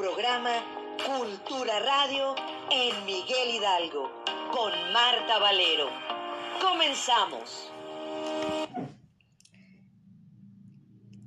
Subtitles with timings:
[0.00, 0.64] programa
[0.96, 2.34] Cultura Radio
[2.70, 4.10] en Miguel Hidalgo
[4.50, 5.90] con Marta Valero.
[6.58, 7.70] Comenzamos.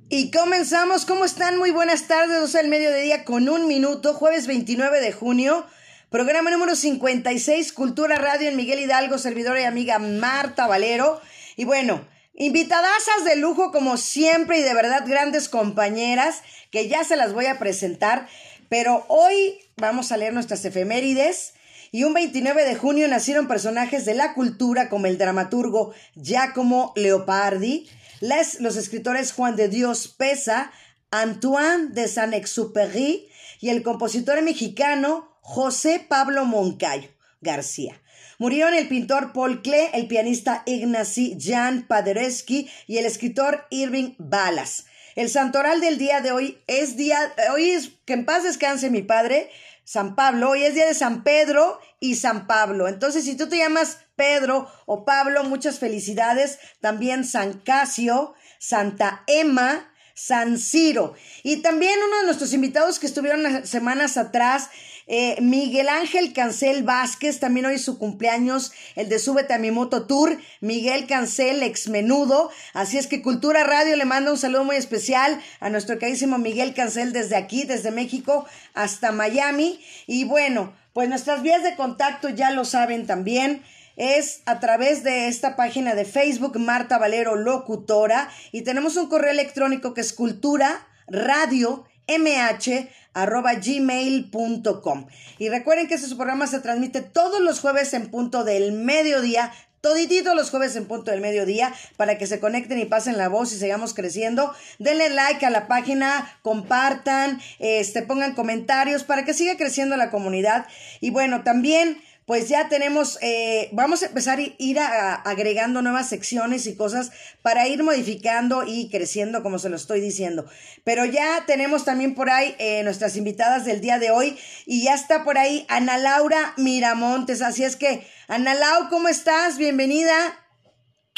[0.09, 1.59] Y comenzamos, ¿cómo están?
[1.59, 5.67] Muy buenas tardes, 12 del mediodía con un minuto, jueves 29 de junio,
[6.09, 11.21] programa número 56, Cultura Radio en Miguel Hidalgo, servidora y amiga Marta Valero.
[11.57, 16.41] Y bueno, invitadasas de lujo como siempre y de verdad grandes compañeras
[16.73, 18.27] que ya se las voy a presentar,
[18.69, 21.53] pero hoy vamos a leer nuestras efemérides.
[21.91, 27.87] Y un 29 de junio nacieron personajes de la cultura como el dramaturgo Giacomo Leopardi,
[28.19, 30.71] los escritores Juan de Dios Pesa,
[31.11, 33.27] Antoine de Saint-Exupéry
[33.59, 37.09] y el compositor mexicano José Pablo Moncayo
[37.41, 38.01] García.
[38.39, 44.85] Murieron el pintor Paul Klee, el pianista Ignacy Jan Paderewski y el escritor Irving Balas.
[45.15, 49.01] El santoral del día de hoy es día, hoy es que en paz descanse mi
[49.01, 49.49] padre,
[49.83, 52.87] San Pablo, hoy es día de San Pedro y San Pablo.
[52.87, 56.59] Entonces, si tú te llamas Pedro o Pablo, muchas felicidades.
[56.79, 61.13] También San Casio, Santa Emma, San Ciro.
[61.43, 64.69] Y también uno de nuestros invitados que estuvieron semanas atrás,
[65.07, 70.05] eh, Miguel Ángel Cancel Vázquez, también hoy su cumpleaños, el de Súbete a mi moto
[70.05, 72.49] tour, Miguel Cancel, ex menudo.
[72.73, 76.73] Así es que Cultura Radio le manda un saludo muy especial a nuestro queridísimo Miguel
[76.73, 79.79] Cancel desde aquí, desde México hasta Miami.
[80.07, 83.63] Y bueno, pues nuestras vías de contacto ya lo saben también
[83.95, 89.31] es a través de esta página de Facebook Marta Valero Locutora y tenemos un correo
[89.31, 95.07] electrónico que es cultura radio mh arroba gmail.com.
[95.39, 100.33] Y recuerden que este programa se transmite todos los jueves en punto del mediodía, toditito
[100.33, 103.57] los jueves en punto del mediodía para que se conecten y pasen la voz y
[103.57, 104.53] sigamos creciendo.
[104.79, 110.67] Denle like a la página, compartan, este, pongan comentarios para que siga creciendo la comunidad.
[111.01, 116.65] Y bueno, también pues ya tenemos, eh, vamos a empezar a ir agregando nuevas secciones
[116.67, 117.11] y cosas
[117.41, 120.45] para ir modificando y creciendo, como se lo estoy diciendo.
[120.83, 124.93] Pero ya tenemos también por ahí eh, nuestras invitadas del día de hoy y ya
[124.93, 127.41] está por ahí Ana Laura Miramontes.
[127.41, 129.57] Así es que, Ana Lau, ¿cómo estás?
[129.57, 130.15] Bienvenida.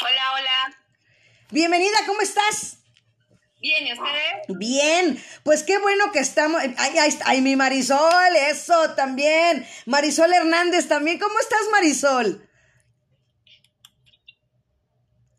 [0.00, 0.76] Hola, hola.
[1.50, 2.78] Bienvenida, ¿cómo estás?
[3.60, 4.58] Bien, ¿y ustedes?
[4.58, 6.60] Bien, pues qué bueno que estamos.
[6.76, 9.66] Ay, ay, ay, mi Marisol, eso también.
[9.86, 11.18] Marisol Hernández también.
[11.18, 12.48] ¿Cómo estás, Marisol?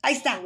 [0.01, 0.41] Ahí está.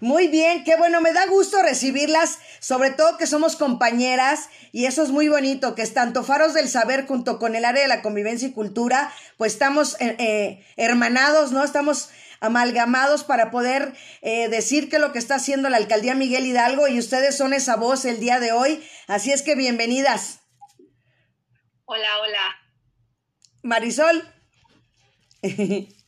[0.00, 5.02] Muy bien, qué bueno, me da gusto recibirlas, sobre todo que somos compañeras y eso
[5.02, 8.00] es muy bonito, que es tanto Faros del Saber junto con el área de la
[8.00, 11.62] convivencia y cultura, pues estamos eh, eh, hermanados, ¿no?
[11.62, 12.08] Estamos
[12.40, 16.98] amalgamados para poder eh, decir que lo que está haciendo la alcaldía Miguel Hidalgo y
[16.98, 18.82] ustedes son esa voz el día de hoy.
[19.06, 20.40] Así es que bienvenidas.
[21.84, 22.56] Hola, hola.
[23.62, 24.28] Marisol.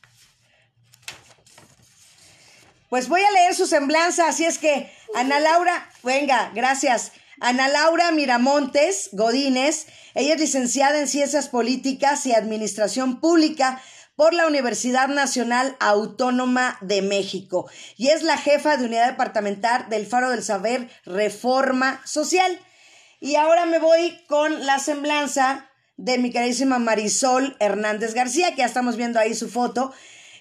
[2.93, 7.11] Pues voy a leer su semblanza, así es que Ana Laura, venga, gracias.
[7.39, 13.81] Ana Laura Miramontes Godínez, ella es licenciada en Ciencias Políticas y Administración Pública
[14.15, 20.05] por la Universidad Nacional Autónoma de México y es la jefa de unidad departamental del
[20.05, 22.59] Faro del Saber Reforma Social.
[23.19, 28.65] Y ahora me voy con la semblanza de mi queridísima Marisol Hernández García, que ya
[28.65, 29.93] estamos viendo ahí su foto.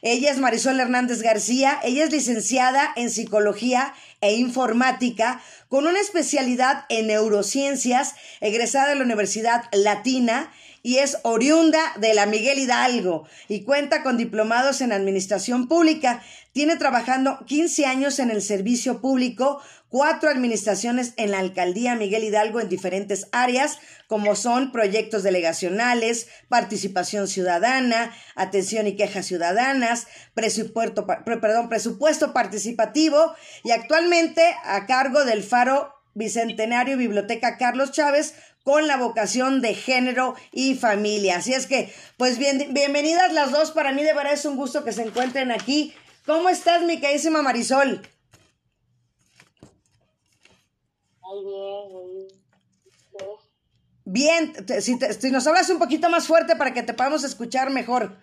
[0.05, 5.41] Ella es Marisol Hernández García, ella es licenciada en psicología e informática
[5.73, 10.53] con una especialidad en neurociencias, egresada de la Universidad Latina
[10.83, 16.23] y es oriunda de la Miguel Hidalgo y cuenta con diplomados en administración pública.
[16.53, 22.61] Tiene trabajando 15 años en el servicio público, cuatro administraciones en la alcaldía Miguel Hidalgo
[22.61, 31.71] en diferentes áreas, como son proyectos delegacionales, participación ciudadana, atención y quejas ciudadanas, presupuesto, perdón,
[31.71, 33.35] presupuesto participativo
[33.65, 38.35] y actualmente a cargo del Faro Bicentenario Biblioteca Carlos Chávez
[38.65, 41.39] con la vocación de género y familia.
[41.39, 43.73] Así es que, pues bien, bienvenidas las dos.
[43.73, 45.95] Para mí de verdad es un gusto que se encuentren aquí.
[46.25, 48.01] ¿Cómo estás, mi queridísima Marisol?
[51.21, 52.43] Muy bien, muy bien.
[54.05, 58.19] Bien, si, si, nos hablas un poquito más fuerte para que te podamos escuchar mejor.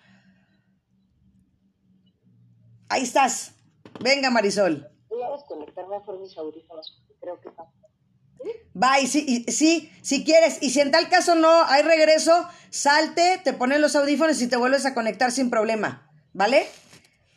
[2.88, 3.52] Ahí estás.
[4.00, 4.88] Venga, Marisol.
[5.08, 7.64] Voy a desconectar mejor mis audífonos, creo que está
[8.82, 13.40] Va, y sí, sí, si quieres, y si en tal caso no hay regreso, salte,
[13.44, 16.66] te pones los audífonos y te vuelves a conectar sin problema, ¿vale?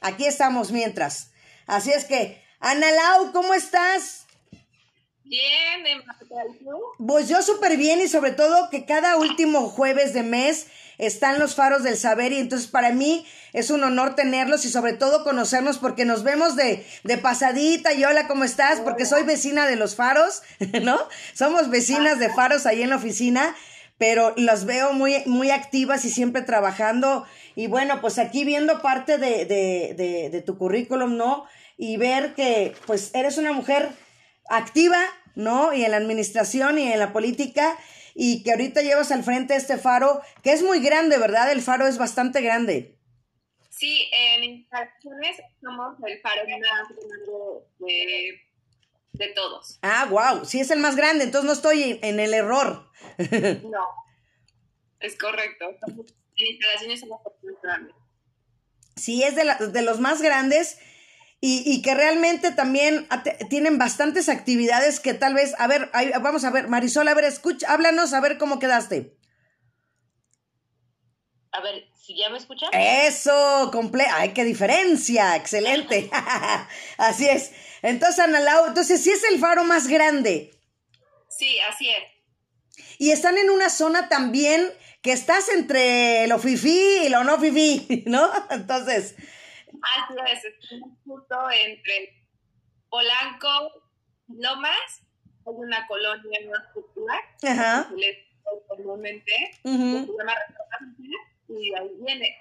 [0.04, 1.32] Aquí estamos mientras.
[1.66, 4.26] Así es que, Ana Lau, ¿cómo estás?
[5.24, 6.04] Bien,
[6.98, 10.68] Pues yo súper bien y sobre todo que cada último jueves de mes
[10.98, 14.92] están los faros del saber y entonces para mí es un honor tenerlos y sobre
[14.92, 18.82] todo conocernos porque nos vemos de, de pasadita y hola, ¿cómo estás?
[18.82, 20.44] Porque soy vecina de los faros,
[20.84, 21.00] ¿no?
[21.34, 23.56] Somos vecinas de faros ahí en la oficina,
[23.98, 29.18] pero las veo muy, muy activas y siempre trabajando y bueno, pues aquí viendo parte
[29.18, 31.46] de, de, de, de tu currículum, ¿no?
[31.78, 33.90] Y ver que pues eres una mujer
[34.50, 35.00] activa,
[35.36, 35.74] ¿no?
[35.74, 37.78] Y en la administración y en la política,
[38.16, 41.52] y que ahorita llevas al frente este faro, que es muy grande, ¿verdad?
[41.52, 42.98] El faro es bastante grande.
[43.70, 46.96] Sí, en instalaciones somos el faro más grande
[47.80, 48.42] de,
[49.14, 49.80] de, todos.
[49.82, 52.90] Ah, wow, sí es el más grande, entonces no estoy en, el error.
[53.64, 53.88] no,
[55.00, 55.66] es correcto.
[56.36, 57.96] En instalaciones somos el más.
[58.96, 60.78] Sí, es de, la, de los más grandes
[61.46, 63.06] y, que realmente también
[63.50, 65.92] tienen bastantes actividades que tal vez, a ver,
[66.22, 69.18] vamos a ver, Marisol, a ver, escucha, háblanos, a ver cómo quedaste.
[71.52, 72.70] A ver, si ya me escuchan.
[72.72, 76.10] Eso, comple ay, qué diferencia, excelente.
[76.98, 77.52] así es.
[77.82, 80.58] Entonces, Ana Lau, entonces sí es el faro más grande.
[81.30, 82.86] Sí, así es.
[83.00, 84.72] Y están en una zona también
[85.04, 88.32] que estás entre lo fifí y lo no fifí, ¿no?
[88.50, 92.26] Entonces, Así es, estamos justo entre
[92.90, 93.50] Polanco,
[94.30, 95.04] Lomas,
[95.46, 97.90] hay una colonia más popular, Ajá.
[98.68, 99.34] comúnmente,
[99.64, 100.06] uh -huh.
[100.06, 100.34] se llama
[101.50, 102.38] y ahí viene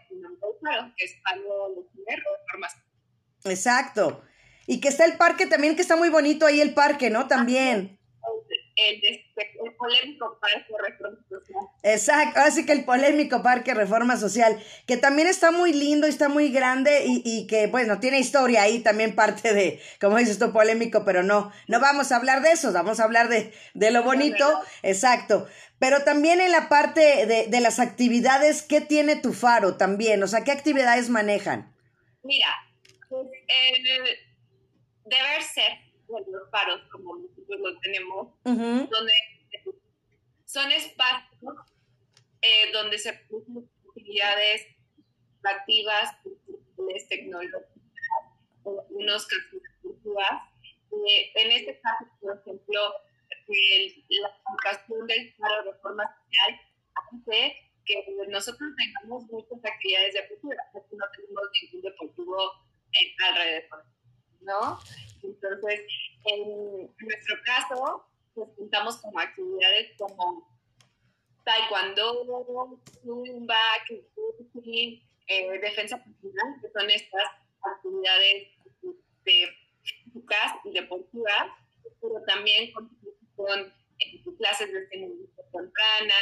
[0.97, 3.51] que es Palo de.
[3.51, 4.25] Exacto.
[4.67, 7.27] Y que está el parque también, que está muy bonito ahí el parque, ¿no?
[7.27, 7.99] También
[8.77, 11.69] el, polémico Parque Reforma Social.
[11.83, 16.29] Exacto, así que el polémico Parque Reforma Social, que también está muy lindo y está
[16.29, 20.53] muy grande y, y, que, bueno, tiene historia ahí también parte de, como dices tú,
[20.53, 24.03] polémico, pero no, no vamos a hablar de eso, vamos a hablar de, de lo
[24.03, 24.47] bonito,
[24.83, 25.47] exacto.
[25.79, 30.23] Pero también en la parte de, de las actividades, ¿qué tiene tu faro también?
[30.23, 31.75] O sea, ¿qué actividades manejan?
[32.23, 32.47] Mira,
[33.09, 33.83] pues, eh,
[35.05, 39.13] deber ser los faros, como nosotros lo tenemos, donde
[40.45, 41.55] son espacios
[42.43, 44.67] eh, donde se producen actividades
[45.45, 46.17] activas,
[47.09, 47.63] tecnológicas,
[48.91, 49.63] unos casos
[51.09, 52.81] eh, en este caso, por ejemplo,
[53.29, 56.61] la aplicación del faro de forma social
[56.95, 62.37] hace que nosotros tengamos muchas actividades deportivas, porque no tenemos ningún deportivo
[62.93, 63.85] en alrededor,
[64.43, 64.79] ¿no?
[65.23, 65.81] Entonces,
[66.27, 70.49] en nuestro caso, pues juntamos como actividades como
[71.45, 73.57] taekwondo, zumba,
[75.27, 77.29] eh, defensa personal, que son estas
[77.63, 78.49] actividades
[79.25, 79.49] de,
[79.83, 81.51] físicas y deportivas,
[82.01, 82.89] pero también con,
[83.99, 86.15] eh, clases de estimulación temprana,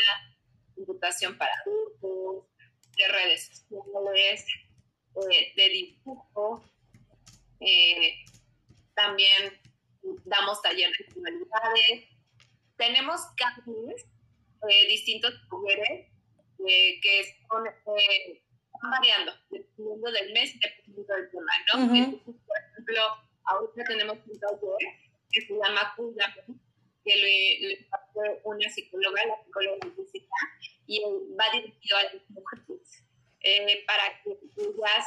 [0.74, 2.46] computación para adultos,
[2.96, 4.44] de redes sociales,
[5.30, 6.64] eh, de dibujo,
[7.60, 8.24] eh,
[8.94, 9.60] también
[10.24, 12.08] damos talleres de humanidades.
[12.76, 14.04] Tenemos campings,
[14.68, 16.08] eh, distintos talleres
[16.66, 18.42] eh, que son, eh,
[18.82, 21.88] variando dependiendo del mes, dependiendo del tema, ¿no?
[21.88, 23.02] Por ejemplo,
[23.44, 24.88] ahorita tenemos un taller
[25.30, 26.34] que se llama Cuida,
[27.04, 30.36] que lo, hace una psicóloga, la psicóloga física,
[30.86, 31.02] y
[31.38, 33.04] va dirigido a las mujeres
[33.42, 35.06] eh, para que ellas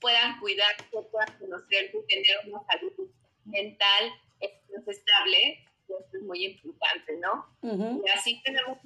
[0.00, 3.10] puedan cuidar, puedan conocer y tener una salud
[3.44, 4.12] mental
[4.86, 7.46] estable, eso es muy importante, ¿no?
[7.62, 8.78] Y así tenemos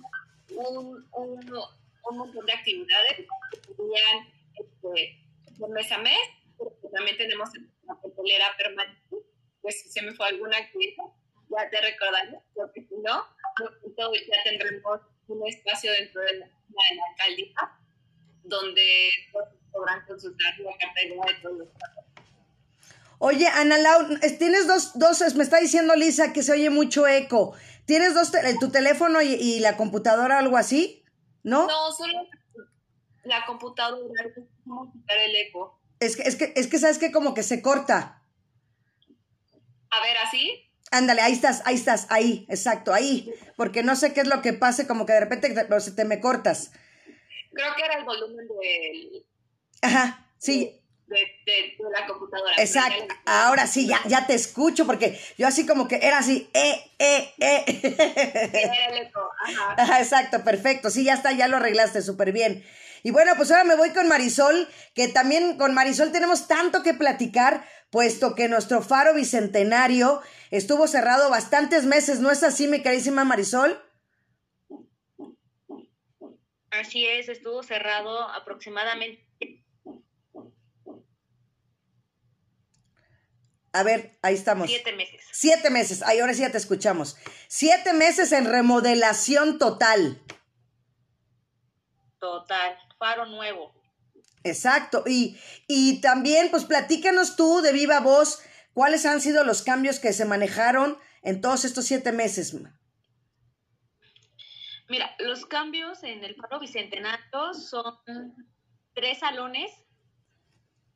[0.51, 5.23] un, un, un, montón de actividades que serían este,
[5.59, 6.21] de mes a mes,
[6.59, 7.51] pero también tenemos
[7.83, 9.17] una papelera permanente,
[9.63, 11.05] pues si se me fue alguna actividad,
[11.49, 13.25] ya te recordaré, porque si no,
[13.97, 17.81] ya tendremos un espacio dentro de la, de la alcaldía
[18.45, 19.11] donde
[19.73, 21.69] podrán consultar la cartera de todos los
[23.19, 27.55] Oye, Ana Lau, tienes dos, dos, me está diciendo Lisa que se oye mucho eco.
[27.85, 31.05] ¿Tienes dos, tu teléfono y, la computadora o algo así?
[31.45, 31.69] ¿No?
[31.69, 32.27] No, solo
[33.23, 34.25] la computadora,
[34.65, 35.81] vamos quitar el eco.
[36.01, 38.23] Es que, es que, es que sabes que como que se corta.
[39.91, 40.69] A ver, ¿así?
[40.91, 43.33] Ándale, ahí estás, ahí estás, ahí, exacto, ahí.
[43.57, 46.21] Porque no sé qué es lo que pase, como que de repente te, te me
[46.21, 46.73] cortas.
[47.53, 49.27] Creo que era el volumen del...
[49.83, 50.83] Ajá, sí.
[51.07, 52.55] De, de, la computadora.
[52.59, 53.15] Exacto.
[53.27, 57.33] Ahora sí, ya, ya te escucho, porque yo así como que era así, eh, eh,
[57.39, 59.11] eh.
[59.45, 59.75] Ajá.
[59.79, 60.91] Ajá, exacto, perfecto.
[60.91, 62.65] Sí, ya está, ya lo arreglaste súper bien.
[63.05, 66.93] Y bueno, pues ahora me voy con Marisol, que también con Marisol tenemos tanto que
[66.93, 73.25] platicar, puesto que nuestro faro bicentenario estuvo cerrado bastantes meses, ¿no es así, mi carísima
[73.25, 73.81] Marisol?
[76.71, 79.26] Así es, estuvo cerrado aproximadamente.
[83.77, 84.71] A ver, ahí estamos.
[84.71, 85.21] Siete meses.
[85.33, 86.03] Siete meses.
[86.03, 87.19] Ay, ahora sí ya te escuchamos.
[87.47, 90.23] Siete meses en remodelación total.
[92.19, 92.79] Total.
[92.99, 93.75] Faro nuevo.
[94.45, 95.05] Exacto.
[95.07, 98.41] Y, y también, pues platícanos tú de viva voz
[98.73, 102.57] cuáles han sido los cambios que se manejaron en todos estos siete meses.
[104.89, 107.95] Mira, los cambios en el Faro Bicentenario son
[108.95, 109.71] tres salones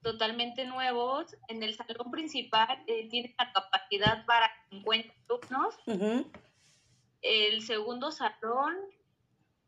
[0.02, 1.36] totalmente nuevos.
[1.48, 5.74] En el salón principal eh, tiene la capacidad para 50 alumnos.
[7.22, 8.76] El segundo salón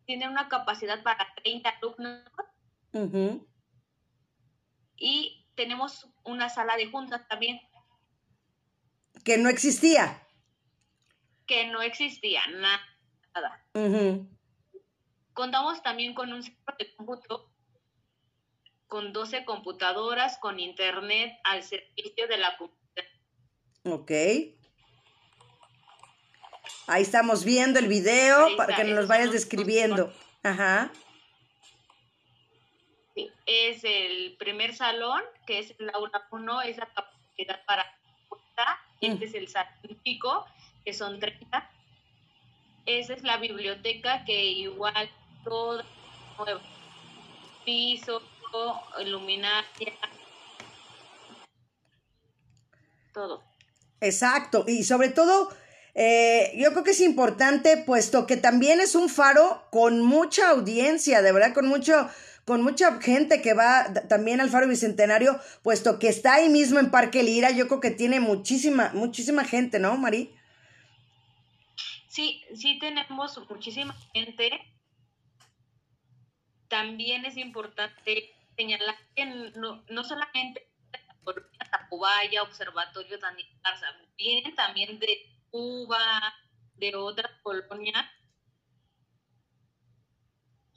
[0.06, 2.22] tiene una capacidad para 30 alumnos.
[4.96, 7.60] Y tenemos una sala de juntas también.
[9.24, 10.26] Que no existía.
[11.46, 12.80] Que no existía, nada.
[15.32, 17.51] Contamos también con un centro de cómputo
[18.92, 23.06] con 12 computadoras con internet al servicio de la comunidad.
[23.84, 24.10] Ok.
[26.88, 30.12] Ahí estamos viendo el video para que nos los vayas describiendo.
[30.42, 30.92] Ajá.
[33.46, 37.86] es el primer salón, que es el aula 1, es la capacidad para
[38.28, 38.80] 50.
[39.00, 40.44] Este es el salón chico,
[40.84, 41.70] que son 30.
[42.84, 45.08] Esa es la biblioteca que igual
[45.44, 45.82] todo
[46.36, 46.60] nuevo.
[47.64, 48.20] Piso,
[49.04, 49.92] luminaria,
[53.12, 53.42] todo.
[54.00, 55.50] Exacto, y sobre todo,
[55.94, 61.22] eh, yo creo que es importante, puesto que también es un faro con mucha audiencia,
[61.22, 62.08] de verdad, con mucho,
[62.44, 66.90] con mucha gente que va también al Faro Bicentenario, puesto que está ahí mismo en
[66.90, 70.34] Parque Lira, yo creo que tiene muchísima, muchísima gente, ¿no, Mari?
[72.08, 74.50] Sí, sí tenemos muchísima gente.
[76.68, 79.24] También es importante señalar que
[79.56, 80.72] no, no solamente
[81.70, 85.18] Tacubaya, Observatorio Daniel Garza, vienen también de
[85.50, 86.34] Cuba,
[86.74, 88.06] de otras colonias,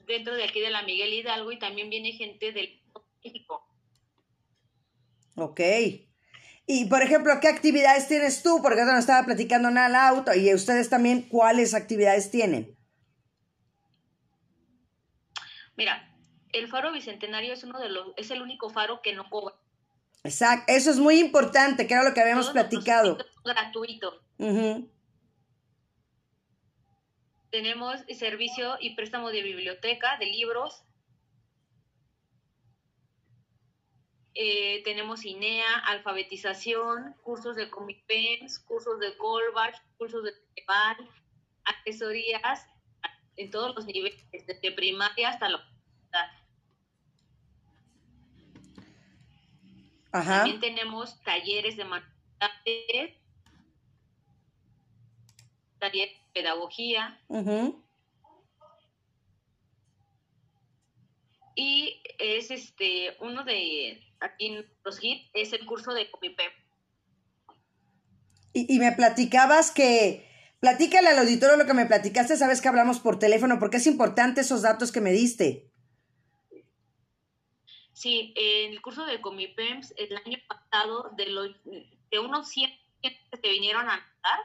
[0.06, 2.82] dentro de aquí de la Miguel Hidalgo, y también viene gente del
[3.24, 3.66] México.
[5.36, 5.60] Ok.
[6.68, 8.62] Y, por ejemplo, ¿qué actividades tienes tú?
[8.62, 10.34] Porque no estaba platicando nada al auto.
[10.34, 12.76] Y ustedes también, ¿cuáles actividades tienen?
[15.76, 16.15] Mira,
[16.56, 19.56] el faro bicentenario es uno de los, es el único faro que no cobra.
[20.24, 23.18] Exacto, eso es muy importante, que era lo que habíamos platicado.
[23.44, 24.22] Gratuito.
[27.52, 30.84] Tenemos servicio y préstamo de biblioteca, de libros.
[34.34, 40.98] Eh, tenemos INEA, alfabetización, cursos de Comipems, cursos de Goldbach, cursos de Teval,
[41.64, 42.66] asesorías
[43.38, 45.75] en todos los niveles, desde primaria hasta la
[50.24, 53.18] También tenemos talleres de manualidades,
[55.78, 57.20] taller de pedagogía.
[61.56, 66.52] Y es este, uno de aquí los hits es el curso de Copipem.
[68.54, 70.30] Y, y me platicabas que,
[70.62, 74.42] platícale al auditorio lo que me platicaste, sabes que hablamos por teléfono, porque es importante
[74.42, 75.75] esos datos que me diste.
[77.96, 82.70] Sí, en el curso de Comipems el año pasado, de, los, de unos 100
[83.02, 84.40] que se vinieron a anotar,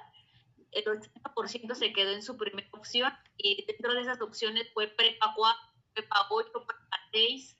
[0.70, 5.34] el 80% se quedó en su primera opción y dentro de esas opciones fue prepa
[5.34, 5.60] 4,
[5.94, 7.56] prepa 8, prepa 6.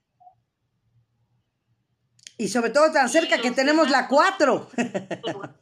[2.37, 4.71] Y sobre todo tan cerca que tenemos la 4.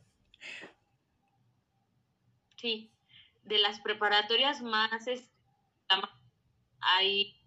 [2.55, 2.93] sí,
[3.45, 5.27] de las preparatorias más, es,
[6.81, 7.38] hay eh,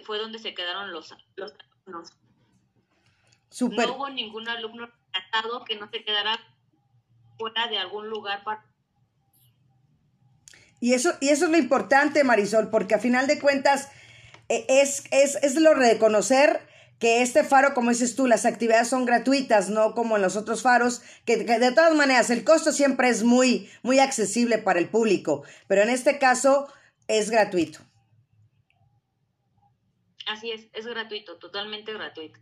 [0.00, 2.10] fue donde se quedaron los, los alumnos.
[3.60, 6.38] No hubo ningún alumno tratado que no se quedara
[7.38, 8.64] fuera de algún lugar para...
[10.80, 13.90] Y eso, y eso es lo importante, Marisol, porque a final de cuentas
[14.48, 16.60] e, es, es, es lo de reconocer
[16.98, 20.62] que este faro, como dices tú, las actividades son gratuitas, no como en los otros
[20.62, 24.88] faros, que, que, de todas maneras el costo siempre es muy, muy accesible para el
[24.88, 26.68] público, pero en este caso
[27.08, 27.80] es gratuito.
[30.26, 32.40] Así es, es gratuito, totalmente gratuito.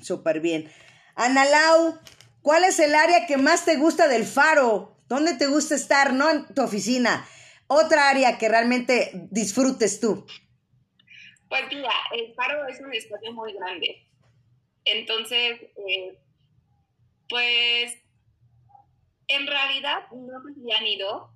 [0.00, 0.70] Súper bien.
[1.14, 1.98] Ana Lau,
[2.42, 4.96] ¿cuál es el área que más te gusta del faro?
[5.08, 6.12] ¿Dónde te gusta estar?
[6.12, 7.26] No en tu oficina.
[7.66, 10.26] Otra área que realmente disfrutes tú.
[11.48, 14.08] Pues mira, el faro es un espacio muy grande.
[14.84, 16.18] Entonces, eh,
[17.28, 17.94] Pues
[19.28, 21.33] en realidad no sé si han ido,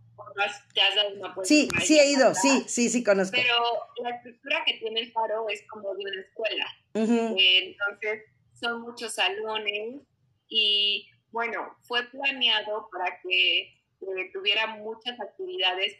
[0.74, 3.36] te has dado una Sí, sí he ido, sí, sí, sí conozco.
[3.36, 3.54] Pero
[4.02, 6.66] la estructura que tiene el faro es como de una escuela.
[6.94, 10.02] entonces son muchos salones
[10.48, 15.94] y bueno, fue planeado para que eh, tuviera muchas actividades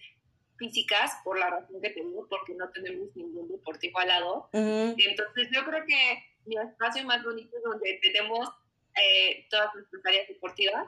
[0.56, 4.50] físicas, por la razón que tengo, porque no tenemos ningún deportivo al lado.
[4.52, 8.48] Entonces yo creo que mi espacio más bonito es donde tenemos
[8.96, 10.86] eh, todas nuestras áreas deportivas,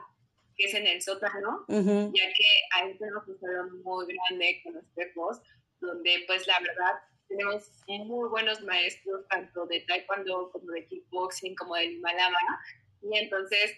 [0.55, 5.41] que es en el sótano, ya que ahí tenemos un salón muy grande con espejos,
[5.79, 11.75] donde pues la verdad tenemos muy buenos maestros, tanto de taekwondo como de kickboxing, como
[11.75, 12.59] de Himalaya,
[13.01, 13.77] y entonces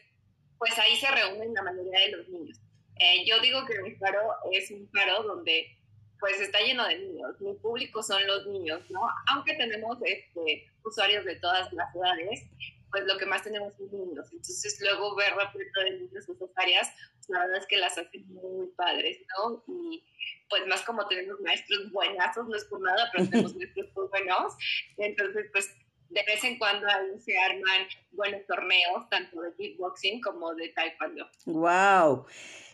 [0.58, 2.60] pues ahí se reúnen la mayoría de los niños.
[3.00, 4.20] Eh, yo digo que mi faro
[4.51, 5.77] es un faro donde
[6.20, 9.01] pues está lleno de niños, mi público son los niños, ¿no?
[9.27, 12.48] Aunque tenemos este, usuarios de todas las edades,
[12.94, 14.28] pues lo que más tenemos son niños.
[14.32, 18.24] Entonces luego ver repleto de niños esas áreas, pues la verdad es que las hacen
[18.28, 19.64] muy padres, ¿no?
[19.68, 20.04] Y
[20.48, 24.54] pues más como tenemos maestros buenazos, no es por nada, pero tenemos maestros muy buenos.
[24.98, 25.76] Entonces, pues
[26.10, 31.28] de vez en cuando ahí se arman buenos torneos, tanto de kickboxing como de taekwondo.
[31.48, 32.28] ¡Wow!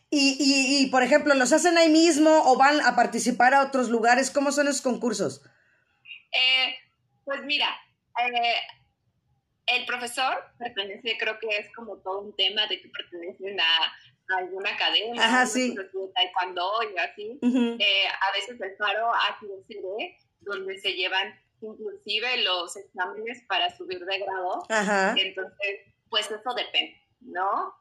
[0.09, 3.87] Y, y, y, por ejemplo, ¿los hacen ahí mismo o van a participar a otros
[3.87, 4.31] lugares?
[4.31, 5.43] ¿Cómo son esos concursos?
[6.33, 6.75] Eh,
[7.23, 7.69] pues mira,
[8.19, 8.55] eh,
[9.75, 13.93] el profesor pertenece, creo que es como todo un tema de que pertenecen a,
[14.37, 15.75] alguna academia, Ajá, sí.
[15.75, 15.83] de
[16.13, 17.39] taekwondo y así.
[17.41, 23.75] Eh, a veces el faro ha sido sede donde se llevan inclusive los exámenes para
[23.75, 24.63] subir de grado.
[24.69, 25.15] Ajá.
[25.17, 25.79] Entonces,
[26.11, 27.73] pues eso depende, ¿no?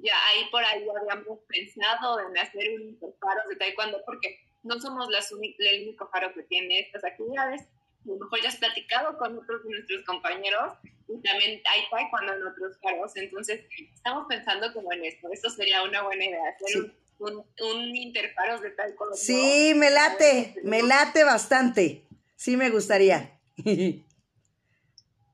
[0.00, 5.08] ya ahí por ahí habíamos pensado en hacer un interfaro de taekwondo porque no somos
[5.10, 7.62] las el único faro que tiene estas actividades.
[7.62, 10.74] A lo mejor ya has platicado con otros de nuestros compañeros
[11.12, 13.12] y también hay taekwondo en otros faros.
[13.16, 13.60] Entonces,
[13.94, 15.28] estamos pensando como en esto.
[15.32, 19.14] Esto sería una buena idea, hacer un, un, interfaros de taekwondo.
[19.16, 22.04] Sí, me late, me late bastante.
[22.36, 23.38] Sí, me gustaría.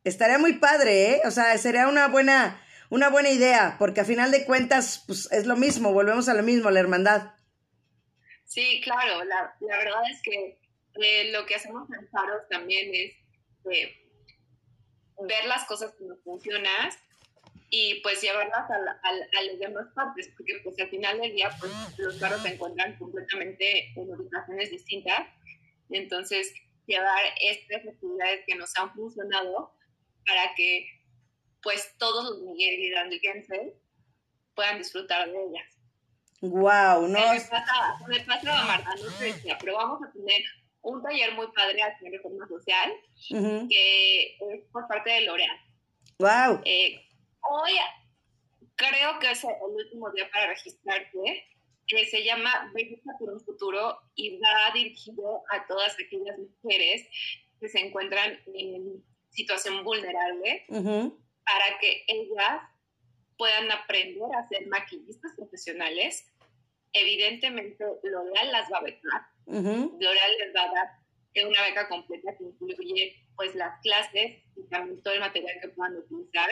[0.04, 1.20] Estaría muy padre, ¿eh?
[1.24, 5.46] O sea, sería una buena una buena idea, porque a final de cuentas, pues es
[5.46, 7.34] lo mismo, volvemos a lo mismo, la hermandad.
[8.44, 10.58] Sí, claro, la, verdad es que
[10.94, 13.12] eh, lo que hacemos en Faros también es
[13.70, 14.07] eh,
[15.26, 16.90] ver las cosas que nos funcionan
[17.70, 21.72] y pues llevarlas a, a, las demás partes, porque pues al final del día pues
[21.98, 25.28] los faros se encuentran completamente en ubicaciones distintas,
[25.90, 26.52] entonces
[26.86, 29.74] llevar estas actividades que nos han funcionado
[30.26, 30.86] para que
[31.62, 33.74] pues todos los Miguel Hidalguenses
[34.54, 35.78] puedan disfrutar de ellas.
[36.40, 37.08] Wow, no.
[37.08, 40.42] Me pasaba, me pasaba, Marta, no sé pero vamos a tener
[40.88, 42.92] un taller muy padre aquí en Reforma Social,
[43.68, 45.56] que es por parte de L'Oreal.
[46.18, 46.62] Wow.
[46.64, 47.00] Eh,
[47.42, 47.72] hoy
[48.74, 51.44] creo que es el último día para registrarte,
[51.86, 57.08] que se llama Belleza por un futuro y va dirigido a todas aquellas mujeres
[57.60, 62.62] que se encuentran en situación vulnerable para que ellas
[63.36, 66.26] puedan aprender a ser maquillistas profesionales.
[66.92, 68.82] Evidentemente, L'Oreal las va a
[69.48, 70.00] becar.
[70.00, 70.88] L'Oreal les va a dar
[71.46, 75.96] una beca completa que incluye pues las clases y también todo el material que puedan
[75.96, 76.48] utilizar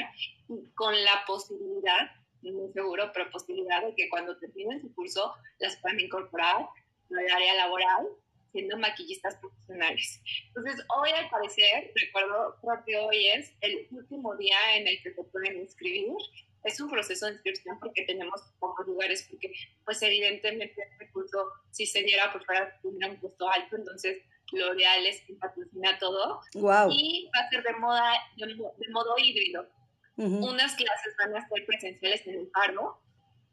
[0.74, 2.10] con la posibilidad,
[2.42, 6.68] muy seguro, pero posibilidad de que cuando terminen su curso las puedan incorporar
[7.10, 8.06] al área laboral
[8.52, 10.20] siendo maquillistas profesionales.
[10.48, 15.12] Entonces, hoy al parecer, recuerdo, creo que hoy es el último día en el que
[15.12, 16.16] se pueden inscribir.
[16.64, 19.52] Es un proceso de inscripción porque tenemos pocos lugares, porque
[19.84, 25.22] pues evidentemente este curso, si se diera por fuera, un costo alto, entonces L'Oreal es
[25.22, 26.40] quien patrocina todo.
[26.54, 26.90] Wow.
[26.92, 29.68] Y va a ser de, moda, de, modo híbrido.
[30.16, 32.98] Unas clases van a ser presenciales en el paro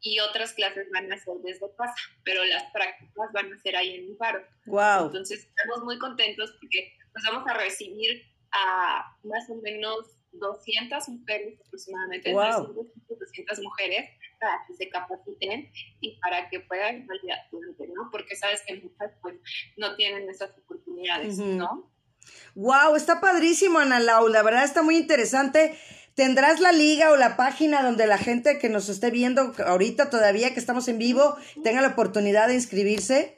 [0.00, 3.96] y otras clases van a ser desde casa, pero las prácticas van a ser ahí
[3.96, 4.46] en mi paro.
[4.66, 5.06] Wow.
[5.06, 10.06] Entonces estamos muy contentos porque nos vamos a recibir a más o menos
[10.38, 12.90] 200 mujeres aproximadamente, wow.
[13.08, 15.70] 200 mujeres para que se capaciten
[16.00, 18.10] y para que puedan validar, ¿no?
[18.10, 19.36] Porque sabes que muchas pues
[19.76, 21.90] no tienen esas oportunidades, ¿no?
[22.54, 25.78] Wow, está padrísimo, Ana Lau, la verdad está muy interesante.
[26.14, 30.54] ¿Tendrás la liga o la página donde la gente que nos esté viendo ahorita todavía
[30.54, 33.36] que estamos en vivo tenga la oportunidad de inscribirse?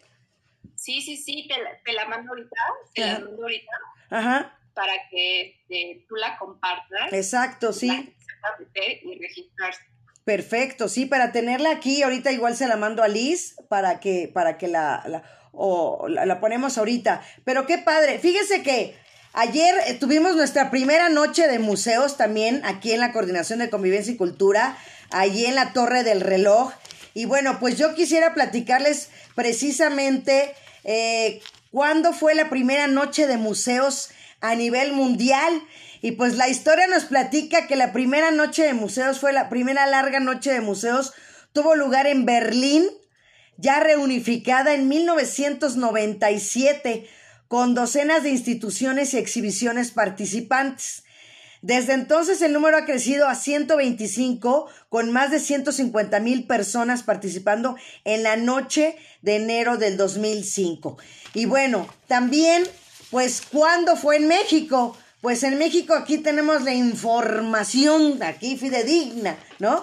[0.74, 1.48] Sí, sí, sí,
[1.85, 2.56] te la, mando ahorita,
[2.94, 3.72] te la mando ahorita.
[4.11, 4.59] Ajá.
[4.76, 7.12] Para que este, tú la compartas.
[7.12, 8.14] Exacto, sí.
[9.02, 9.80] Y registrarse.
[10.24, 14.58] Perfecto, sí, para tenerla aquí, ahorita igual se la mando a Liz para que, para
[14.58, 17.22] que la, la o la, la ponemos ahorita.
[17.44, 18.94] Pero qué padre, fíjese que
[19.38, 24.14] Ayer eh, tuvimos nuestra primera noche de museos también aquí en la Coordinación de Convivencia
[24.14, 24.78] y Cultura,
[25.10, 26.72] allí en la Torre del Reloj.
[27.12, 34.08] Y bueno, pues yo quisiera platicarles precisamente eh, cuándo fue la primera noche de museos
[34.50, 35.62] a nivel mundial.
[36.02, 39.87] Y pues la historia nos platica que la primera noche de museos fue la primera
[39.87, 41.14] larga noche de museos,
[41.52, 42.85] tuvo lugar en Berlín,
[43.56, 47.09] ya reunificada en 1997
[47.48, 51.04] con docenas de instituciones y exhibiciones participantes.
[51.62, 57.76] Desde entonces el número ha crecido a 125 con más de 150 mil personas participando
[58.04, 60.98] en la noche de enero del 2005.
[61.35, 62.64] Y bueno, también,
[63.10, 64.96] pues, ¿cuándo fue en México?
[65.20, 69.82] Pues en México aquí tenemos la información, aquí fidedigna, ¿no?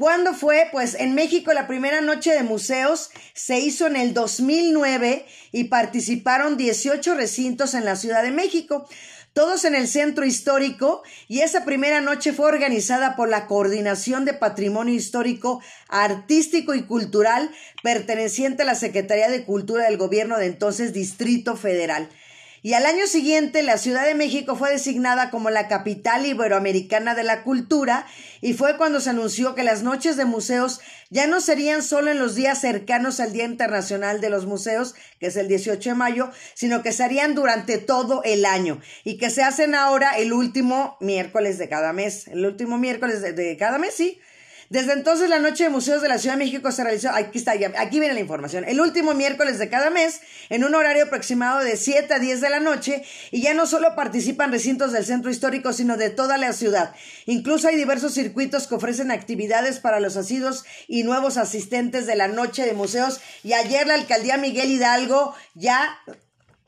[0.00, 0.68] ¿Cuándo fue?
[0.72, 6.56] Pues en México la primera noche de museos se hizo en el 2009 y participaron
[6.56, 8.88] 18 recintos en la Ciudad de México,
[9.34, 14.32] todos en el centro histórico y esa primera noche fue organizada por la Coordinación de
[14.32, 17.50] Patrimonio Histórico, Artístico y Cultural
[17.82, 22.08] perteneciente a la Secretaría de Cultura del Gobierno de entonces Distrito Federal.
[22.62, 27.24] Y al año siguiente, la Ciudad de México fue designada como la capital iberoamericana de
[27.24, 28.06] la cultura
[28.42, 32.18] y fue cuando se anunció que las noches de museos ya no serían solo en
[32.18, 36.30] los días cercanos al Día Internacional de los Museos, que es el 18 de mayo,
[36.54, 41.56] sino que serían durante todo el año y que se hacen ahora el último miércoles
[41.56, 42.28] de cada mes.
[42.28, 44.20] El último miércoles de, de cada mes, sí.
[44.70, 47.54] Desde entonces, la Noche de Museos de la Ciudad de México se realizó, aquí está,
[47.78, 51.76] aquí viene la información, el último miércoles de cada mes, en un horario aproximado de
[51.76, 53.02] 7 a 10 de la noche,
[53.32, 56.94] y ya no solo participan recintos del centro histórico, sino de toda la ciudad.
[57.26, 62.28] Incluso hay diversos circuitos que ofrecen actividades para los asidos y nuevos asistentes de la
[62.28, 65.98] Noche de Museos, y ayer la alcaldía Miguel Hidalgo ya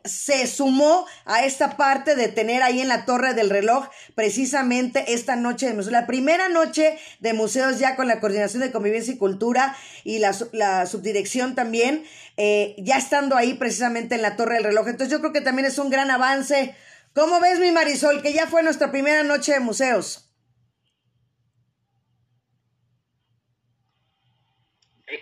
[0.04, 5.36] se sumó a esta parte de tener ahí en la torre del reloj precisamente esta
[5.36, 5.92] noche de museos.
[5.92, 10.34] La primera noche de museos ya con la coordinación de convivencia y cultura y la,
[10.52, 12.04] la subdirección también,
[12.36, 14.88] eh, ya estando ahí precisamente en la torre del reloj.
[14.88, 16.74] Entonces yo creo que también es un gran avance.
[17.14, 18.22] ¿Cómo ves mi Marisol?
[18.22, 20.28] Que ya fue nuestra primera noche de museos.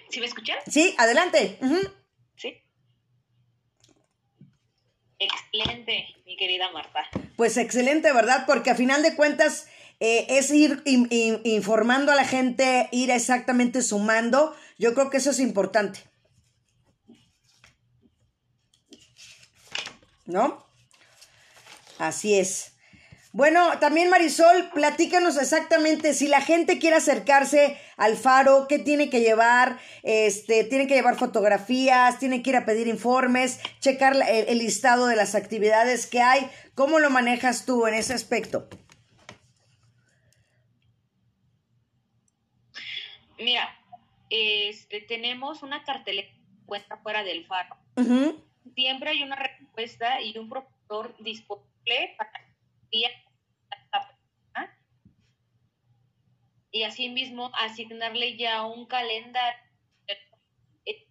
[0.09, 0.59] ¿Sí me escuchas?
[0.69, 1.59] Sí, adelante.
[5.21, 7.07] Excelente, mi querida Marta.
[7.37, 8.45] Pues excelente, ¿verdad?
[8.47, 9.69] Porque a final de cuentas
[10.01, 14.57] eh, es ir informando a la gente, ir exactamente sumando.
[14.79, 16.01] Yo creo que eso es importante.
[20.25, 20.67] ¿No?
[21.99, 22.73] Así es.
[23.33, 29.21] Bueno, también Marisol, platícanos exactamente si la gente quiere acercarse al faro, qué tiene que
[29.21, 34.59] llevar, este, tiene que llevar fotografías, tiene que ir a pedir informes, checar el, el
[34.59, 38.69] listado de las actividades que hay, ¿cómo lo manejas tú en ese aspecto?
[43.39, 43.75] Mira,
[44.29, 46.29] este, tenemos una cartelera
[46.67, 47.77] cuenta fuera del faro.
[48.75, 52.31] Siempre hay una respuesta y un profesor disponible para
[56.73, 59.71] y asimismo asignarle ya un calendario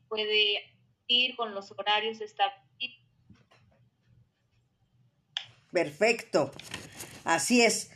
[0.10, 0.76] puede
[1.08, 3.06] ir con los horarios establecidos.
[5.72, 6.52] Perfecto.
[7.24, 7.92] Así es.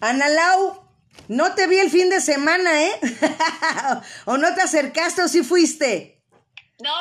[0.00, 0.82] Ana Lau,
[1.28, 3.00] no te vi el fin de semana, ¿eh?
[4.26, 6.24] ¿O no te acercaste o sí fuiste?
[6.82, 6.92] No,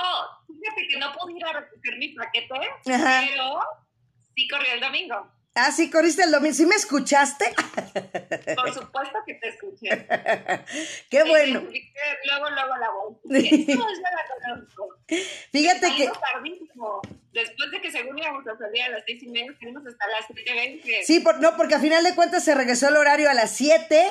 [0.47, 2.47] fíjate que no pude ir a recoger mi paquete,
[2.83, 3.59] pero
[4.35, 5.36] sí corrí el domingo.
[5.59, 6.53] Ah, sí, corriste el domingo.
[6.53, 7.45] ¿Sí me escuchaste?
[8.55, 9.89] Por supuesto que te escuché.
[11.09, 11.61] Qué bueno.
[11.61, 13.17] Luego, luego la voz.
[15.51, 16.11] Fíjate que...
[16.31, 17.01] Tardísimo.
[17.37, 20.25] Después de que según íbamos a salir a las seis y media, fuimos hasta las
[20.25, 21.03] siete veinte.
[21.03, 24.03] Sí, por, no, porque a final de cuentas se regresó el horario a las siete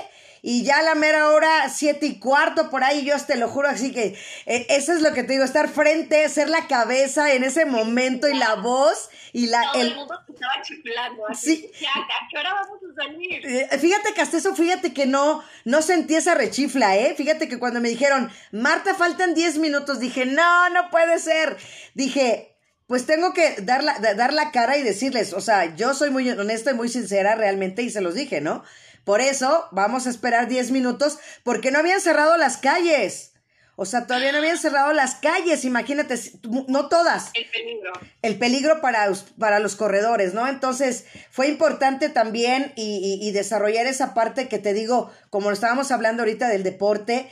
[0.42, 3.68] y ya a la mera hora, siete y cuarto, por ahí, yo te lo juro,
[3.68, 7.42] así que eh, eso es lo que te digo, estar frente, ser la cabeza en
[7.42, 9.60] ese momento y la voz y la...
[9.72, 11.70] Todo el, mundo estaba chiflando, así, sí.
[11.80, 13.44] ya, ¿a qué hora vamos a salir?
[13.44, 17.14] Eh, fíjate que hasta eso, fíjate que no, no sentí esa rechifla, ¿eh?
[17.16, 21.56] Fíjate que cuando me dijeron, Marta, faltan diez minutos, dije, no, no puede ser.
[21.94, 22.55] Dije,
[22.86, 26.28] pues tengo que dar la, dar la cara y decirles, o sea, yo soy muy
[26.30, 28.62] honesta y muy sincera realmente y se los dije, ¿no?
[29.04, 33.32] Por eso vamos a esperar 10 minutos porque no habían cerrado las calles.
[33.78, 36.18] O sea, todavía no habían cerrado las calles, imagínate,
[36.66, 37.30] no todas.
[37.34, 37.92] El peligro.
[38.22, 39.06] El peligro para,
[39.38, 40.48] para los corredores, ¿no?
[40.48, 45.90] Entonces, fue importante también y, y, desarrollar esa parte que te digo, como lo estábamos
[45.90, 47.28] hablando ahorita del deporte,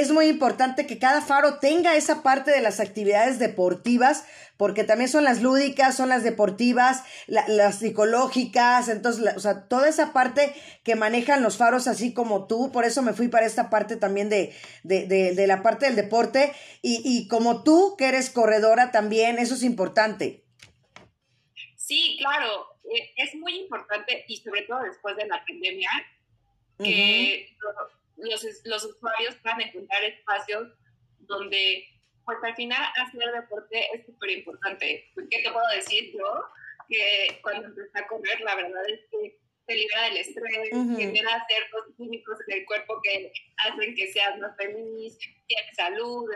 [0.00, 4.24] es muy importante que cada faro tenga esa parte de las actividades deportivas,
[4.56, 10.14] porque también son las lúdicas, son las deportivas, las psicológicas, entonces, o sea, toda esa
[10.14, 13.96] parte que manejan los faros así como tú, por eso me fui para esta parte
[13.96, 18.30] también de, de, de, de la parte del deporte, y, y como tú, que eres
[18.30, 20.46] corredora también, eso es importante.
[21.76, 25.90] Sí, claro, e, es muy importante y sobre todo después de la pandemia,
[26.78, 27.54] que
[28.16, 30.68] los, los, usuarios puedan encontrar espacios
[31.20, 31.88] donde,
[32.24, 35.10] pues al final hacer deporte es súper importante.
[35.30, 36.44] ¿Qué te puedo decir yo?
[36.88, 41.96] Que cuando empecé a correr, la verdad es que te libera del estrés, genera ciertos
[41.96, 46.28] químicos en el cuerpo que hacen que seas más feliz, tienes salud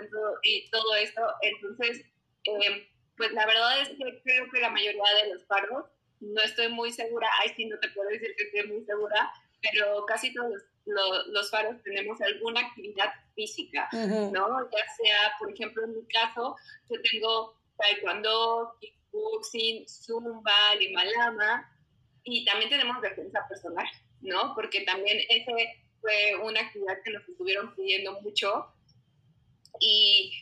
[0.43, 1.23] y todo esto.
[1.43, 2.05] Entonces,
[2.45, 5.87] eh, pues la verdad es que creo que la mayoría de los paros,
[6.21, 9.31] no estoy muy segura, ay sí, no te puedo decir que estoy muy segura,
[9.73, 10.53] pero casi todos
[10.85, 14.71] los, los, faros tenemos alguna actividad física, ¿no?
[14.71, 16.57] Ya sea, por ejemplo, en mi caso,
[16.89, 21.71] yo tengo taekwondo, kickboxing, zumba, limalama,
[22.25, 23.87] y también tenemos defensa personal,
[24.21, 24.55] ¿no?
[24.55, 28.67] Porque también ese fue una actividad que nos estuvieron pidiendo mucho
[29.81, 30.33] y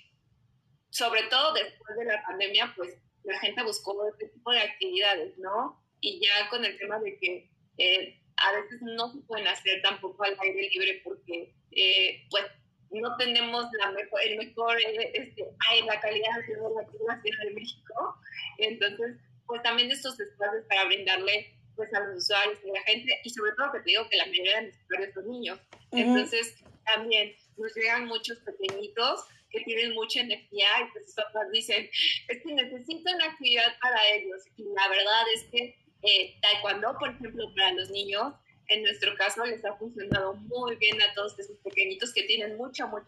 [0.90, 5.82] sobre todo después de la pandemia, pues la gente buscó este tipo de actividades, ¿no?
[6.00, 10.24] Y ya con el tema de que eh, a veces no se pueden hacer tampoco
[10.24, 12.44] al aire libre porque, eh, pues,
[12.90, 15.44] no tenemos la mejor, el mejor, eh, este,
[15.84, 18.16] la calidad de la Ciudad de México.
[18.58, 19.16] Entonces,
[19.46, 23.30] pues también estos espacios para brindarle pues a los usuarios y a la gente, y
[23.30, 25.60] sobre todo que te digo que la mayoría de los usuarios son niños.
[25.90, 31.88] Entonces, también nos llegan muchos pequeñitos que tienen mucha energía y pues sus papás dicen,
[32.28, 34.42] es que necesito una actividad para ellos.
[34.56, 38.34] Y la verdad es que eh, taekwondo, por ejemplo, para los niños,
[38.68, 42.86] en nuestro caso les ha funcionado muy bien a todos esos pequeñitos que tienen mucha,
[42.86, 43.06] mucha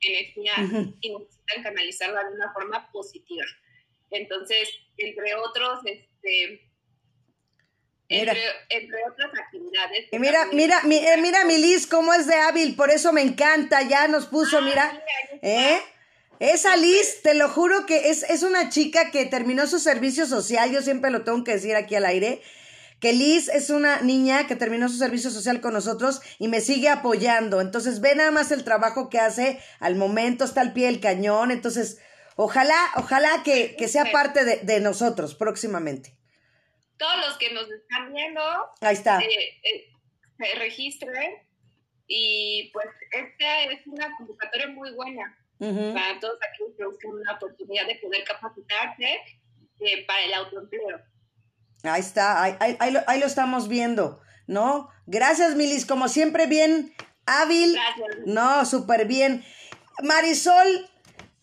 [0.00, 0.52] energía
[1.00, 3.44] y necesitan canalizarla de una forma positiva.
[4.10, 6.70] Entonces, entre otros, este,
[8.08, 10.06] entre, entre, otras actividades.
[10.12, 13.82] mira, mira, mi, eh, mira mi Liz, cómo es de hábil, por eso me encanta,
[13.82, 15.04] ya nos puso, ah, mira.
[15.42, 15.80] ¿Eh?
[16.40, 20.70] Esa Liz, te lo juro que es, es una chica que terminó su servicio social,
[20.70, 22.42] yo siempre lo tengo que decir aquí al aire,
[23.00, 26.88] que Liz es una niña que terminó su servicio social con nosotros y me sigue
[26.88, 27.60] apoyando.
[27.60, 31.50] Entonces, ve nada más el trabajo que hace al momento, está al pie del cañón.
[31.50, 31.98] Entonces,
[32.36, 36.16] ojalá, ojalá que, que sea parte de, de nosotros próximamente
[36.96, 38.40] todos los que nos están viendo,
[38.80, 39.20] Ahí está.
[39.20, 39.26] Eh,
[39.62, 39.92] eh,
[40.38, 41.42] se registren
[42.06, 47.86] y pues esta es una convocatoria muy buena para todos aquellos que buscan una oportunidad
[47.86, 49.20] de poder capacitarse
[49.80, 51.00] eh, para el autoempleo.
[51.82, 54.90] Ahí está, ahí, ahí, lo, ahí, lo, estamos viendo, ¿no?
[55.06, 56.94] Gracias, Milis, como siempre, bien
[57.26, 57.74] hábil.
[57.74, 58.26] Gracias.
[58.26, 59.44] No, súper bien.
[60.02, 60.90] Marisol,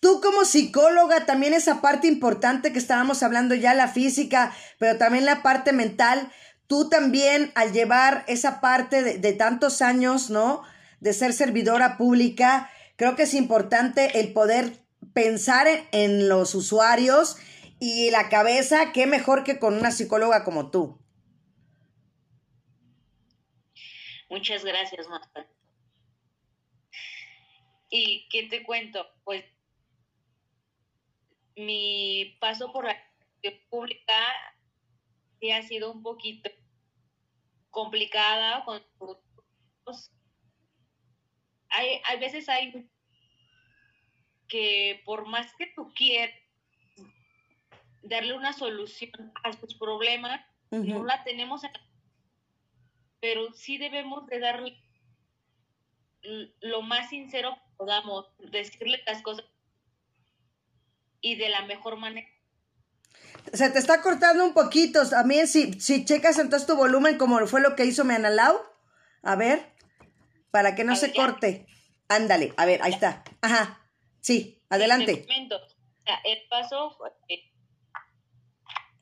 [0.03, 5.23] Tú como psicóloga, también esa parte importante que estábamos hablando ya, la física, pero también
[5.23, 6.29] la parte mental,
[6.67, 10.61] tú también al llevar esa parte de, tantos años, ¿no?
[10.99, 14.79] De ser servidora pública, creo que es importante el poder
[15.13, 17.37] pensar en, los usuarios
[17.79, 20.99] y la cabeza, qué mejor que con una psicóloga como tú.
[24.29, 25.47] Muchas gracias, Marta.
[27.89, 29.05] ¿Y qué te cuento?
[29.23, 29.43] Pues
[31.55, 32.97] mi paso por la
[33.69, 34.13] pública
[35.51, 36.49] ha sido un poquito
[37.69, 38.81] complicada con
[41.73, 42.89] hay, hay veces hay
[44.47, 46.35] que por más que tú quieras
[48.03, 49.11] darle una solución
[49.43, 51.61] a sus problemas, no la tenemos,
[53.19, 54.77] pero sí debemos de darle
[56.61, 59.45] lo más sincero que podamos, decirle las cosas
[61.21, 62.27] y de la mejor manera.
[63.53, 65.07] Se te está cortando un poquito.
[65.09, 68.57] También si, si checas entonces tu volumen como fue lo que hizo Meanalau.
[69.21, 69.72] A ver,
[70.53, 71.65] para que no se corte.
[72.07, 73.23] Ándale, a ver, ahí está.
[73.41, 73.89] Ajá,
[74.21, 75.25] sí, adelante.
[76.23, 76.95] el paso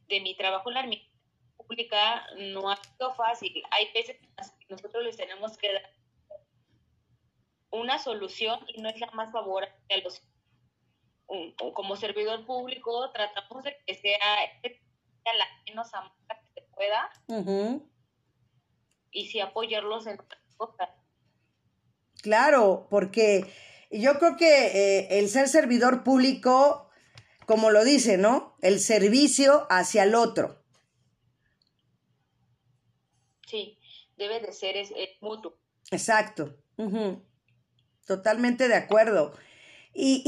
[0.08, 3.62] de mi trabajo en la administración pública no ha sido fácil.
[3.70, 5.94] Hay veces que nosotros les tenemos que dar
[7.70, 10.24] una solución y no es la más favorable a los
[11.74, 14.18] como servidor público tratamos de que sea,
[15.24, 17.10] la menos amada que se pueda
[19.12, 21.01] y sí apoyarlos en otras cosas.
[22.22, 23.46] Claro, porque
[23.92, 26.90] yo creo que eh, el ser servidor público,
[27.46, 28.56] como lo dice, ¿no?
[28.62, 30.64] El servicio hacia el otro.
[33.48, 33.78] Sí,
[34.18, 35.58] debe de ser es, mutuo.
[35.90, 36.58] Exacto.
[38.06, 39.34] Totalmente de acuerdo.
[39.94, 40.22] Y,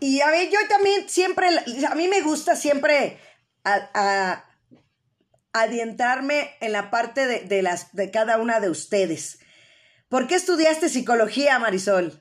[0.00, 1.48] y, y a ver, yo también siempre,
[1.88, 3.18] a mí me gusta siempre
[3.64, 4.44] a, a,
[5.52, 9.40] adentrarme en la parte de, de, las, de cada una de ustedes.
[10.08, 12.12] ¿Por qué estudiaste psicología, Marisol?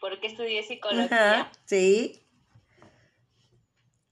[0.00, 1.40] ¿Por qué estudié psicología?
[1.40, 2.18] Ajá, sí.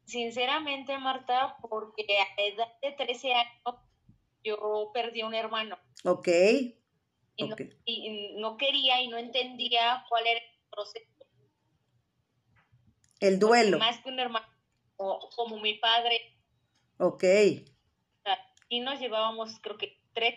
[0.06, 3.80] Sinceramente, Marta, porque a edad de 13 años
[4.42, 5.78] yo perdí un hermano.
[6.04, 6.28] Ok.
[7.36, 11.06] Y, no, y no quería y no entendía cuál era el proceso.
[13.20, 13.78] El duelo.
[13.78, 14.46] Más que un hermano,
[14.96, 16.20] como, como mi padre,
[16.98, 17.24] Ok.
[18.68, 20.34] y nos llevábamos, creo que tres,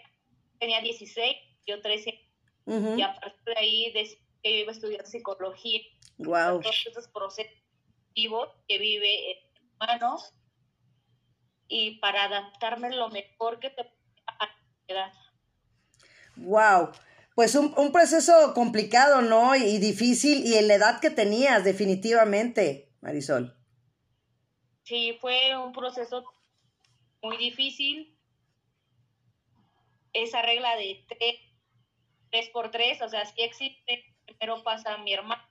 [0.59, 1.35] tenía 16,
[1.65, 2.19] yo 13,
[2.65, 2.97] Ujú.
[2.97, 5.81] y a partir de ahí decidí que yo iba a estudiar psicología,
[6.17, 6.61] Wow.
[6.61, 7.51] todos esos procesos
[8.13, 9.37] vivos que vive el
[9.81, 10.17] hermano,
[11.67, 13.81] y para adaptarme lo mejor que te
[14.27, 14.51] a la
[14.87, 15.13] edad.
[16.35, 16.91] Wow.
[17.35, 19.55] Pues un, un proceso complicado, ¿no?
[19.55, 23.57] Y difícil, y en la edad que tenías, definitivamente, Marisol.
[24.83, 26.23] Sí, fue un proceso
[27.23, 28.15] muy difícil.
[30.13, 31.35] Esa regla de tres,
[32.31, 34.15] tres por tres, o sea, sí existe.
[34.25, 35.43] Primero pasa mi hermano,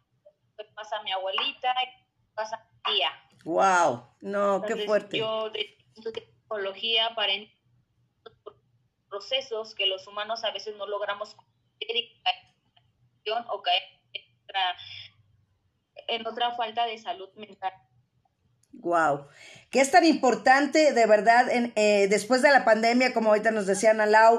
[0.57, 3.11] después pasa mi abuelita, y pasa mi tía.
[3.45, 4.09] Wow.
[4.21, 5.19] No, qué Entonces, fuerte.
[5.19, 7.33] Yo de estudié psicología para
[9.09, 11.37] procesos que los humanos a veces no logramos
[13.49, 14.77] o caer en otra,
[16.09, 17.73] en otra falta de salud mental.
[18.73, 19.27] Wow.
[19.71, 23.67] ¿Qué es tan importante, de verdad, en, eh, después de la pandemia, como ahorita nos
[23.67, 24.39] decía Ana Lau,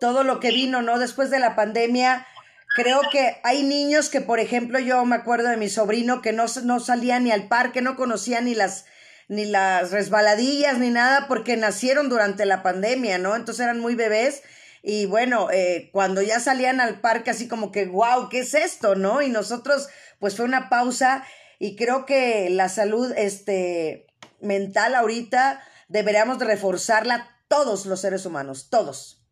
[0.00, 0.98] todo lo que vino, ¿no?
[0.98, 2.26] Después de la pandemia,
[2.74, 6.46] creo que hay niños que, por ejemplo, yo me acuerdo de mi sobrino que no,
[6.64, 8.86] no salía ni al parque, no conocía ni las
[9.28, 13.36] ni las resbaladillas ni nada porque nacieron durante la pandemia, ¿no?
[13.36, 14.42] Entonces eran muy bebés
[14.82, 18.96] y bueno, eh, cuando ya salían al parque así como que, wow, ¿qué es esto,
[18.96, 19.22] no?
[19.22, 19.88] Y nosotros,
[20.18, 21.24] pues fue una pausa
[21.60, 24.06] y creo que la salud este,
[24.40, 29.22] mental ahorita deberíamos de reforzarla todos los seres humanos, todos.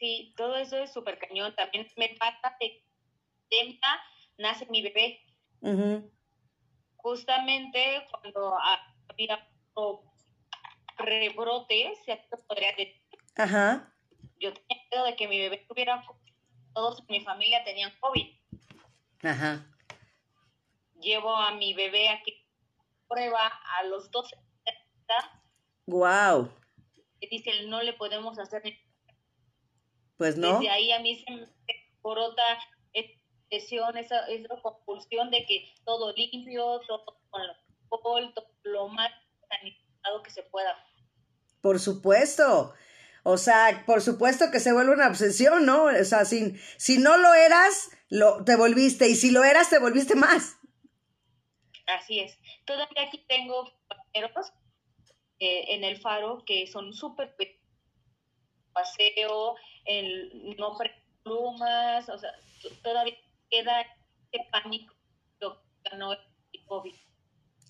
[0.00, 1.54] Sí, todo eso es súper cañón.
[1.54, 2.84] También me pasa que
[4.38, 5.20] nace mi bebé.
[6.96, 10.02] Justamente cuando ha- había otro
[10.98, 13.00] rebrote, se podría decir,
[13.36, 13.92] Ajá,
[14.40, 16.02] yo tenía miedo de que mi bebé tuviera
[16.74, 18.26] todos en mi familia tenían COVID.
[19.22, 19.66] ajá.
[21.02, 22.46] Llevo a mi bebé aquí
[23.08, 23.46] prueba
[23.78, 25.24] a los 12 días
[25.86, 26.50] Wow.
[27.20, 28.62] y dicen no le podemos hacer
[30.16, 30.58] Pues no.
[30.58, 31.46] Desde ahí a mí se me
[32.02, 32.42] brota
[33.50, 39.10] esa esa, esa compulsión de que todo limpio, todo con alcohol, todo lo más
[39.48, 40.74] sanitizado que se pueda.
[41.60, 42.74] Por supuesto.
[43.24, 45.84] O sea, por supuesto que se vuelve una obsesión, ¿no?
[45.84, 49.08] O sea, si, si no lo eras, lo, te volviste.
[49.08, 50.56] Y si lo eras, te volviste más.
[51.96, 52.38] Así es.
[52.64, 54.52] Todavía aquí tengo compañeros
[55.38, 57.60] eh, en el faro que son súper pe-
[58.72, 60.76] paseo, el no
[61.22, 62.30] plumas, o sea,
[62.82, 63.14] todavía
[63.50, 63.82] queda
[64.32, 64.94] ese pánico
[65.90, 66.18] ganó el
[66.66, 66.94] COVID.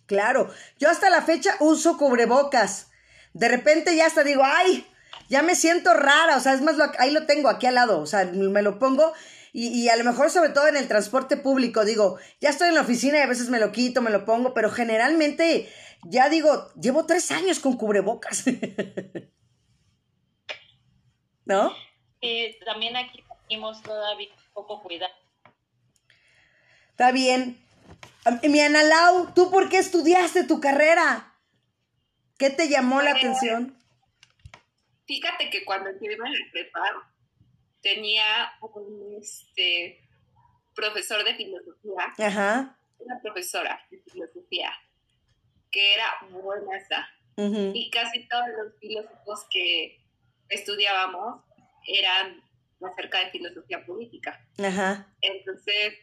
[0.06, 0.52] Claro.
[0.78, 2.90] Yo hasta la fecha uso cubrebocas.
[3.32, 4.86] De repente ya hasta digo, ay,
[5.28, 6.36] ya me siento rara.
[6.36, 8.00] O sea, es más, lo, ahí lo tengo aquí al lado.
[8.00, 9.14] O sea, me lo pongo.
[9.52, 12.74] Y, y a lo mejor, sobre todo en el transporte público, digo, ya estoy en
[12.74, 15.68] la oficina y a veces me lo quito, me lo pongo, pero generalmente
[16.04, 18.44] ya digo, llevo tres años con cubrebocas.
[21.44, 21.74] ¿No?
[22.20, 25.12] Y también aquí tenemos todavía un poco cuidado.
[26.90, 27.58] Está bien.
[28.44, 31.34] Mi Ana Lau, ¿tú por qué estudiaste tu carrera?
[32.38, 33.76] ¿Qué te llamó la atención?
[35.06, 36.80] Fíjate que cuando en la prepa,
[37.82, 40.00] tenía un este,
[40.74, 42.78] profesor de filosofía, Ajá.
[42.98, 44.72] una profesora de filosofía,
[45.70, 46.78] que era buena
[47.36, 50.00] ujú, y casi todos los filósofos que
[50.48, 51.42] estudiábamos
[51.86, 52.42] eran
[52.82, 54.44] acerca de filosofía política.
[54.58, 55.14] Ajá.
[55.20, 55.94] Entonces,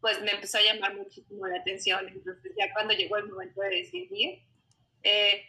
[0.00, 2.08] pues me empezó a llamar muchísimo la atención.
[2.08, 4.42] Entonces, ya cuando llegó el momento de decidir,
[5.02, 5.44] eh,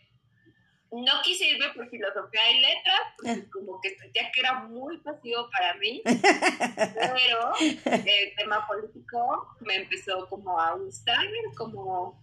[0.92, 5.50] no quise irme por filosofía y letras, porque como que sentía que era muy pasivo
[5.50, 12.22] para mí, pero el tema político me empezó como a gustar, como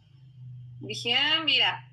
[0.81, 1.91] dije, ah, mira,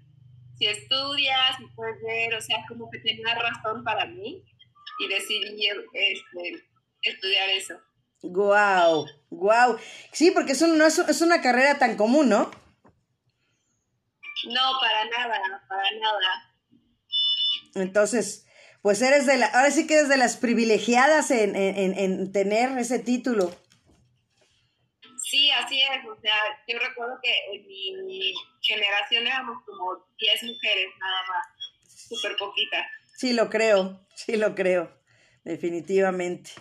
[0.57, 4.43] si estudias, si puedes ver, o sea, como que tenía razón para mí
[4.99, 6.65] y decidí este,
[7.01, 7.79] estudiar eso.
[8.21, 9.77] Guau, guau.
[10.11, 12.51] Sí, porque eso no es, es una carrera tan común, ¿no?
[14.47, 16.54] No, para nada, para nada.
[17.75, 18.47] Entonces,
[18.81, 22.77] Pues eres de la, ahora sí que eres de las privilegiadas en, en, en tener
[22.77, 23.51] ese título.
[25.23, 26.05] Sí, así es.
[26.05, 26.35] O sea,
[26.67, 32.85] yo recuerdo que en mi generación éramos como 10 mujeres nada más, súper poquitas.
[33.17, 34.95] Sí, lo creo, sí lo creo,
[35.43, 36.51] definitivamente.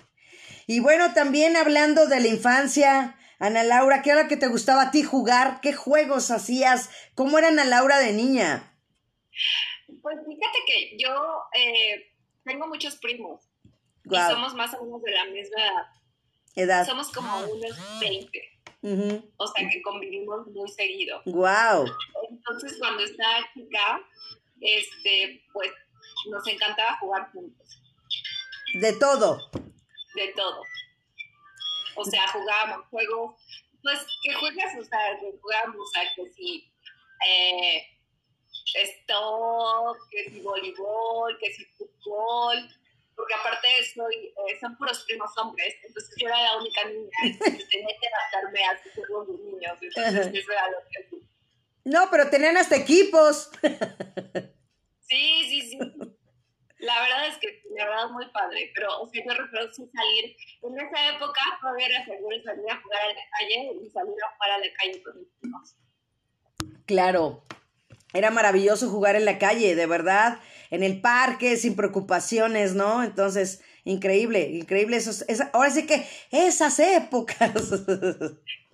[0.66, 4.84] Y bueno, también hablando de la infancia, Ana Laura, ¿qué era lo que te gustaba
[4.84, 5.60] a ti jugar?
[5.60, 6.88] ¿Qué juegos hacías?
[7.14, 8.72] ¿Cómo era Ana Laura de niña?
[10.04, 12.12] Pues fíjate que yo eh,
[12.44, 13.40] tengo muchos primos
[14.04, 15.86] y somos más o menos de la misma edad.
[16.56, 16.86] edad.
[16.86, 18.28] Somos como unos 20.
[19.38, 21.22] O sea que convivimos muy seguido.
[21.24, 21.86] Wow.
[22.30, 24.06] Entonces cuando estaba chica,
[24.60, 25.72] este, pues
[26.30, 27.80] nos encantaba jugar juntos.
[28.74, 29.38] De todo.
[29.52, 30.60] De todo.
[31.96, 33.40] O sea, jugábamos juegos,
[33.82, 34.76] pues, ¿qué juegas?
[34.78, 36.70] O sea, jugábamos a que si
[37.26, 37.93] eh,
[38.72, 42.68] stop, que si voleibol, que si fútbol,
[43.14, 47.38] porque aparte soy, eh, son puros primos hombres, entonces yo era la única niña, y
[47.70, 51.18] tenía que adaptarme a sus juegos de niños, entonces eso era lo que
[51.84, 53.50] No, pero tenían hasta equipos.
[55.06, 55.78] Sí, sí, sí.
[56.78, 60.36] La verdad es que la verdad es muy padre, pero o sea, yo recuerdo salir,
[60.62, 64.34] en esa época todavía era seguro salir a jugar a la calle y salir a
[64.34, 65.76] jugar a la calle con mis primos.
[66.86, 67.42] Claro,
[68.14, 70.40] era maravilloso jugar en la calle, de verdad,
[70.70, 73.02] en el parque, sin preocupaciones, ¿no?
[73.02, 74.96] Entonces, increíble, increíble.
[74.96, 77.52] Esos, ahora sí que esas épocas.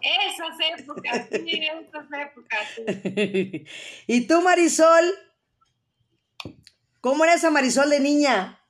[0.03, 2.61] Esas épocas, sí, esas épocas.
[2.77, 3.65] Sí.
[4.07, 5.05] ¿Y tú, Marisol?
[7.01, 8.63] ¿Cómo era esa Marisol de niña?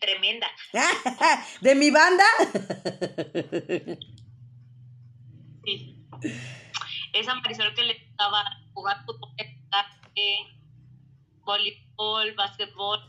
[0.00, 0.48] Tremenda.
[1.62, 2.24] ¿De mi banda?
[5.64, 5.98] Sí
[7.12, 8.44] esa Marisol que le gustaba
[8.74, 9.30] jugar fútbol,
[11.44, 13.00] voleibol, básquetbol,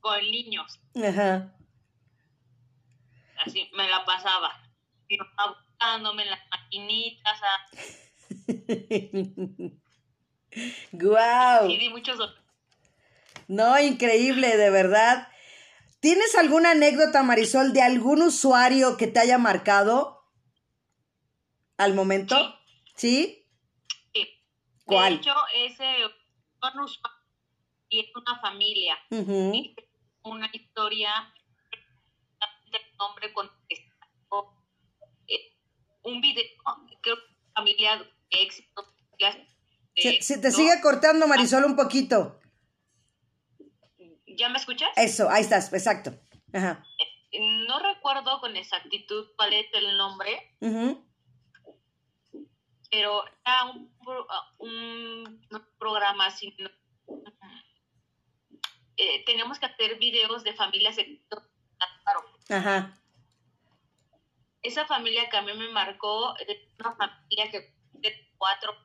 [0.00, 0.80] con niños.
[0.96, 1.54] Ajá.
[3.46, 4.50] Así me la pasaba.
[5.08, 7.40] Y estaba buscándome en las maquinitas.
[10.92, 11.70] ¡Guau!
[11.70, 12.18] Y di muchos
[13.48, 15.28] No, increíble, de verdad.
[16.00, 20.21] ¿Tienes alguna anécdota, Marisol, de algún usuario que te haya marcado?
[21.76, 22.36] Al momento?
[22.96, 23.46] ¿Sí?
[24.12, 24.28] Sí.
[24.84, 25.14] ¿Cuál?
[25.14, 25.84] De hecho, ese
[27.88, 28.98] y es una familia.
[30.22, 31.10] Una historia
[32.70, 33.50] de nombre con
[36.04, 36.44] un video,
[37.00, 37.22] creo que
[37.54, 38.84] familia de éxito.
[39.94, 42.40] se, te sigue cortando, Marisol, un poquito.
[44.26, 44.88] ¿Ya me escuchas?
[44.96, 46.12] Eso, ahí estás, exacto.
[46.52, 46.84] Ajá.
[47.68, 50.56] No recuerdo con exactitud cuál es el nombre,
[52.92, 53.90] pero era un,
[54.58, 55.40] un,
[55.78, 56.54] programa así.
[58.98, 60.96] Eh, teníamos que hacer videos de familias
[62.50, 62.94] Ajá.
[64.60, 68.76] Esa familia que a mí me marcó es una familia que de cuatro,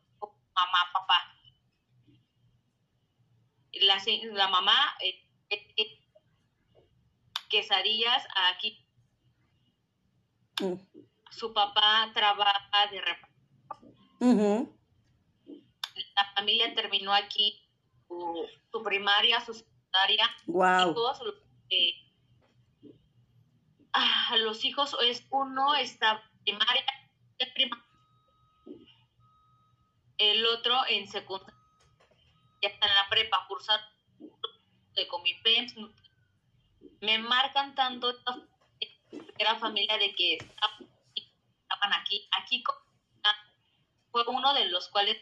[0.56, 1.36] mamá, papá.
[3.74, 4.02] La,
[4.32, 6.00] la mamá, eh, eh,
[7.50, 8.88] quesadillas aquí.
[10.62, 10.76] Mm.
[11.30, 13.02] Su papá trabaja de
[14.20, 14.78] reparto
[16.16, 17.64] la familia terminó aquí
[18.08, 20.30] su, primaria, su secundaria.
[20.48, 20.94] Wow.
[20.94, 21.20] Todos
[23.94, 26.84] ah, los hijos, es uno está primaria,
[27.54, 27.86] primaria,
[30.18, 31.56] el otro en secundaria,
[32.62, 33.80] ya está en la prepa, cursar
[34.96, 35.76] de Comipems.
[37.02, 38.16] Me marcan tanto
[39.38, 42.64] era familia de que estaban aquí, aquí
[44.12, 45.18] fue uno de los cuales,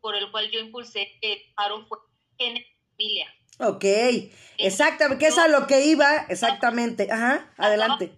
[0.00, 1.98] por el cual yo impulsé que paro fue
[2.38, 3.32] en familia.
[3.60, 3.84] Ok,
[4.58, 7.10] exactamente, que es a lo que iba, exactamente.
[7.10, 8.12] Ajá, adelante.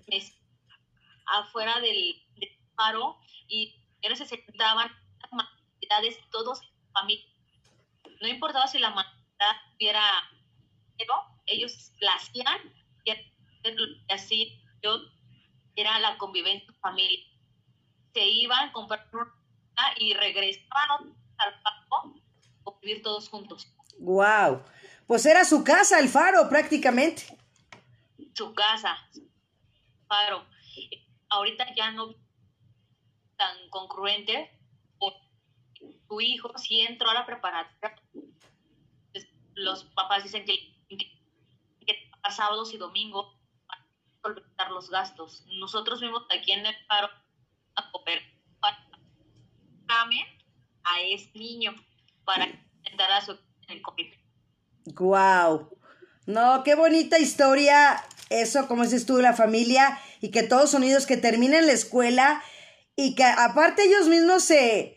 [1.27, 2.23] Afuera del,
[2.75, 4.91] paro y se sentaban
[5.21, 6.61] actividades todos
[6.93, 7.27] familia.
[8.21, 9.13] No importaba si la humanidad
[9.73, 10.03] tuviera,
[10.97, 11.15] pero
[11.47, 12.59] ellos la hacían
[13.05, 13.13] y
[14.13, 14.99] así yo
[15.75, 17.25] era la convivencia familia.
[18.15, 19.29] Se iban, compraron
[19.99, 22.15] y regresaban al faro
[22.67, 23.69] a vivir todos juntos.
[23.99, 24.63] Wow.
[25.07, 27.37] Pues era su casa, el faro, prácticamente.
[28.35, 28.97] Su casa,
[30.09, 30.45] faro.
[31.29, 32.15] Ahorita ya no
[33.37, 34.51] tan congruente
[36.09, 37.97] tu hijo si entró a la preparatoria
[39.55, 40.55] los papás dicen que,
[40.89, 43.35] que, sábados y domingos
[43.67, 43.87] para
[44.23, 47.09] solventar los gastos nosotros vimos aquí en el faro
[47.77, 47.93] a
[50.85, 51.75] a ese niño
[52.25, 53.37] para intentar a su
[53.69, 53.83] el.
[54.87, 55.71] Guau.
[56.27, 61.17] No, qué bonita historia eso, como dices tú, la familia y que todos unidos que
[61.17, 62.43] terminen la escuela
[62.97, 64.97] y que aparte ellos mismos se,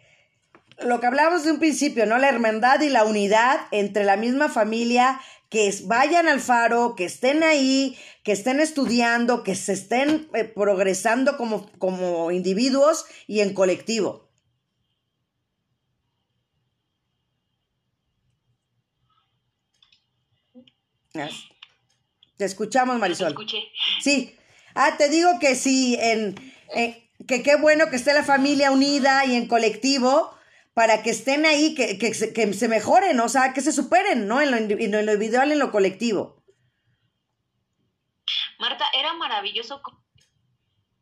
[0.80, 2.18] lo que hablábamos de un principio, ¿no?
[2.18, 7.44] La hermandad y la unidad entre la misma familia, que vayan al faro, que estén
[7.44, 14.29] ahí, que estén estudiando, que se estén eh, progresando como, como individuos y en colectivo.
[22.38, 23.36] Te escuchamos, Marisol.
[24.02, 24.36] Sí.
[24.76, 26.36] Ah, te digo que sí, en,
[27.28, 30.34] que qué bueno que esté la familia unida y en colectivo
[30.74, 34.40] para que estén ahí, que, que, que se mejoren, o sea, que se superen, ¿no?
[34.40, 36.42] En lo, en lo individual, en lo colectivo.
[38.60, 39.82] Marta, era maravilloso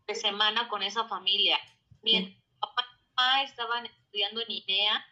[0.07, 1.59] de semana con esa familia.
[2.01, 5.05] Mi papá y mamá estaban estudiando en INEA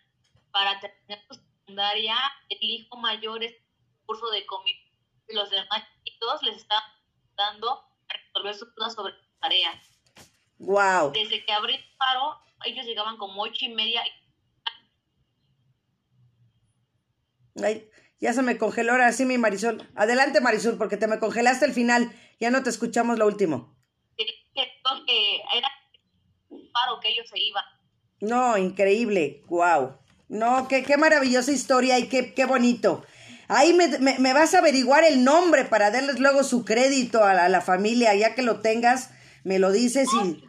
[0.51, 2.15] para terminar su secundaria.
[2.49, 3.53] El hijo mayor es
[4.05, 4.84] curso de comida
[5.29, 6.81] los demás chicos les están
[7.35, 9.75] dando a resolver sus dudas sobre tareas.
[10.59, 11.11] Wow.
[11.11, 14.01] Desde que abrí el paro, ellos llegaban como ocho y media.
[17.61, 19.87] Ay, ya se me congeló ahora sí mi Marisol.
[19.95, 22.11] Adelante Marisol, porque te me congelaste el final.
[22.39, 23.75] Ya no te escuchamos lo último.
[24.17, 24.25] Que
[25.53, 25.67] era
[26.49, 27.63] un paro que ellos se iban.
[28.21, 29.43] No, increíble.
[29.47, 29.97] Wow.
[30.29, 33.05] No, qué, qué maravillosa historia y qué, qué bonito.
[33.47, 38.15] Ahí me, vas a averiguar el nombre para darles luego su crédito a la, familia,
[38.15, 39.11] ya que lo tengas,
[39.43, 40.43] me lo dices y...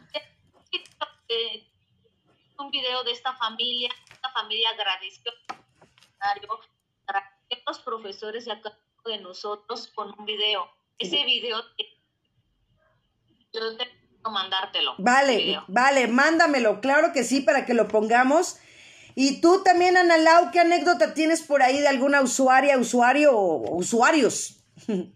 [2.59, 5.31] Un video de esta familia, esta familia agradeció
[6.19, 6.35] a
[7.67, 10.67] los profesores y a cada uno de nosotros con un video.
[10.97, 11.61] Ese video
[13.53, 14.95] yo tengo mandártelo.
[14.97, 18.59] Vale, vale, mándamelo, claro que sí, para que lo pongamos
[19.19, 23.75] y tú también, Ana Lau, ¿qué anécdota tienes por ahí de alguna usuaria, usuario o
[23.75, 24.63] usuarios?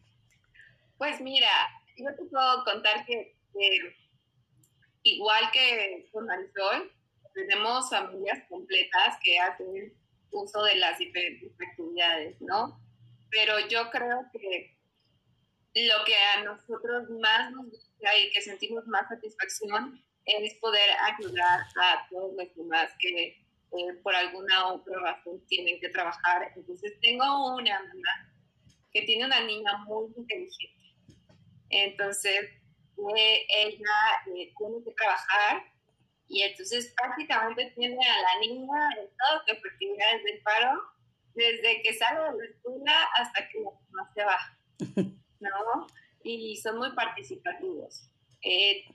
[0.97, 1.49] Pues mira,
[1.97, 3.35] yo te puedo contar que,
[5.01, 6.91] igual que con Marisol,
[7.33, 9.93] tenemos familias completas que hacen
[10.29, 12.79] uso de las diferentes actividades, ¿no?
[13.31, 14.77] Pero yo creo que
[15.73, 21.61] lo que a nosotros más nos gusta y que sentimos más satisfacción es poder ayudar
[21.81, 23.40] a todos los demás que
[23.71, 26.51] eh, por alguna otra razón tienen que trabajar.
[26.55, 28.33] Entonces tengo una mamá
[28.91, 30.95] que tiene una niña muy inteligente.
[31.69, 32.41] Entonces
[33.17, 33.97] eh, ella
[34.27, 35.63] eh, tiene que trabajar
[36.27, 40.81] y entonces prácticamente tiene a la niña en todas las actividades del paro,
[41.33, 44.57] desde que sale de la escuela hasta que la mamá se va,
[45.39, 45.87] ¿no?
[46.23, 48.09] Y son muy participativos.
[48.43, 48.85] Eh,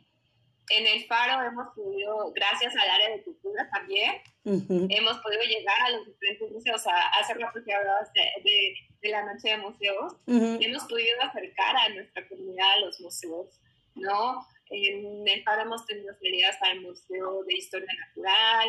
[0.70, 5.90] en el Faro hemos podido, gracias al área de cultura también, hemos podido llegar a
[5.90, 6.82] los diferentes museos.
[7.20, 12.26] hace rato que hablabas de, de, la noche de museos, hemos podido acercar a nuestra
[12.28, 13.60] comunidad a los museos,
[13.94, 14.46] ¿no?
[14.70, 18.68] En el Faro hemos tenido salidas al Museo de Historia Natural,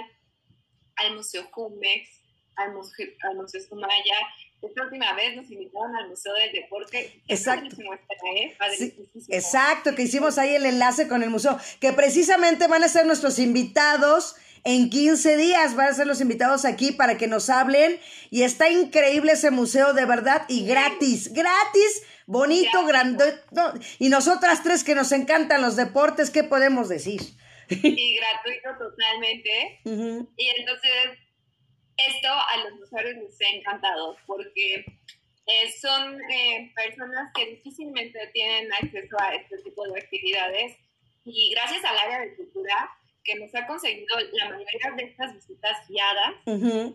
[0.97, 2.21] al Museo Jumex,
[2.55, 4.15] al Museo, al Museo Sumaya,
[4.61, 7.21] esta última vez nos invitaron al Museo del Deporte.
[7.27, 7.75] Exacto.
[9.29, 13.39] exacto, que hicimos ahí el enlace con el museo, que precisamente van a ser nuestros
[13.39, 14.35] invitados.
[14.63, 17.99] En 15 días van a ser los invitados aquí para que nos hablen.
[18.31, 23.39] Y está increíble ese museo, de verdad, y gratis, gratis, bonito, grande.
[23.99, 27.21] Y nosotras tres que nos encantan los deportes, ¿qué podemos decir?
[27.69, 29.81] Y gratuito totalmente.
[30.37, 31.19] Y entonces
[31.97, 34.85] esto a los usuarios les ha encantado porque
[35.45, 40.77] eh, son eh, personas que difícilmente tienen acceso a este tipo de actividades
[41.25, 42.91] y gracias al área de cultura
[43.23, 46.33] que nos ha conseguido la mayoría de estas visitas guiadas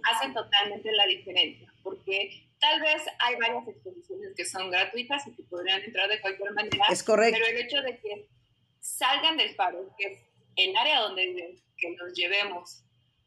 [0.04, 5.42] hacen totalmente la diferencia porque tal vez hay varias exposiciones que son gratuitas y que
[5.42, 6.84] podrían entrar de cualquier manera.
[6.90, 7.38] Es correcto.
[7.38, 8.28] Pero el hecho de que
[8.80, 10.18] salgan del faro, que es
[10.56, 12.84] el área donde viven, que nos llevemos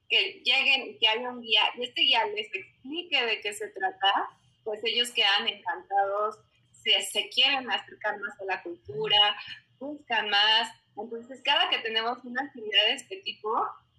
[0.09, 4.29] que lleguen, que haya un guía y este guía les explique de qué se trata,
[4.63, 6.39] pues ellos quedan encantados,
[6.71, 9.35] se, se quieren acercar más a la cultura,
[9.79, 10.69] buscan más.
[10.97, 13.51] Entonces, cada que tenemos una actividad de este tipo,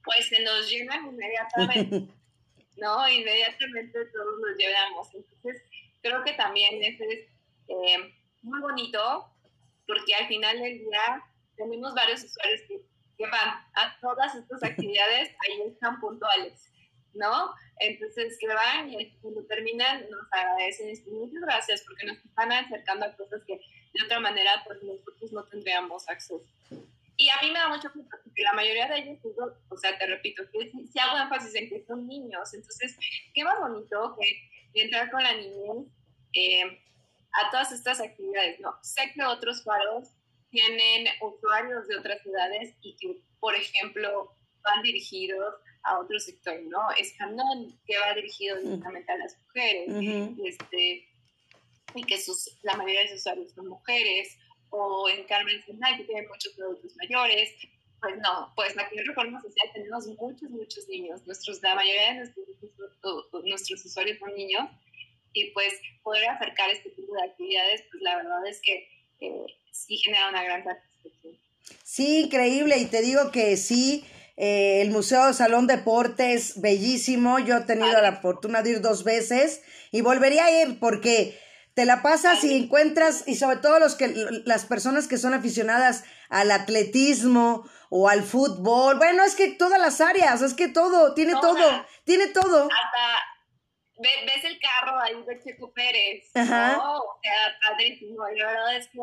[0.04, 2.12] pues se nos llenan inmediatamente,
[2.76, 3.08] ¿no?
[3.08, 5.14] Inmediatamente todos nos llevamos.
[5.14, 5.62] Entonces,
[6.02, 7.26] creo que también eso es
[7.68, 9.26] eh, muy bonito,
[9.86, 11.22] porque al final del día
[11.56, 12.80] tenemos varios usuarios que
[13.16, 16.72] que van a todas estas actividades, ahí están puntuales,
[17.14, 17.54] ¿no?
[17.78, 23.06] Entonces, que van y cuando terminan nos agradecen y muchas gracias porque nos están acercando
[23.06, 26.42] a cosas que de otra manera pues nosotros no tendríamos acceso.
[27.18, 29.18] Y a mí me da mucho gusto porque la mayoría de ellos,
[29.70, 32.96] o sea, te repito, que si, hago énfasis en que son niños, entonces,
[33.32, 35.86] qué más bonito que entrar con la niñez
[36.34, 36.82] eh,
[37.32, 38.78] a todas estas actividades, ¿no?
[38.82, 40.10] Sé que otros faros
[40.56, 46.80] tienen usuarios de otras ciudades y que, por ejemplo, van dirigidos a otro sector, ¿no?
[46.98, 51.08] Escandón, que va dirigido directamente a las mujeres, este,
[51.94, 54.36] y que sus, la mayoría de sus usuarios son mujeres,
[54.70, 57.50] o en Carmen Senal, que tienen muchos productos mayores,
[58.00, 62.14] pues no, pues aquí en Reforma Social tenemos muchos, muchos niños, nuestros, la mayoría de
[62.14, 62.46] nuestros,
[63.44, 64.68] nuestros usuarios son niños,
[65.34, 68.88] y pues poder acercar este tipo de actividades, pues la verdad es que
[69.20, 69.46] eh,
[69.76, 71.34] sí genera una gran satisfacción.
[71.82, 74.04] Sí, increíble, y te digo que sí,
[74.36, 79.62] eh, el Museo Salón Deportes, bellísimo, yo he tenido la fortuna de ir dos veces
[79.90, 81.38] y volvería a ir porque
[81.74, 84.08] te la pasas y encuentras, y sobre todo los que,
[84.44, 90.00] las personas que son aficionadas al atletismo o al fútbol, bueno, es que todas las
[90.00, 92.64] áreas, es que todo, tiene todo, tiene todo.
[92.64, 93.22] Hasta
[93.98, 96.78] ves el carro ahí de Checo Pérez, Ajá.
[96.78, 98.98] O sea, padrísimo, la verdad es que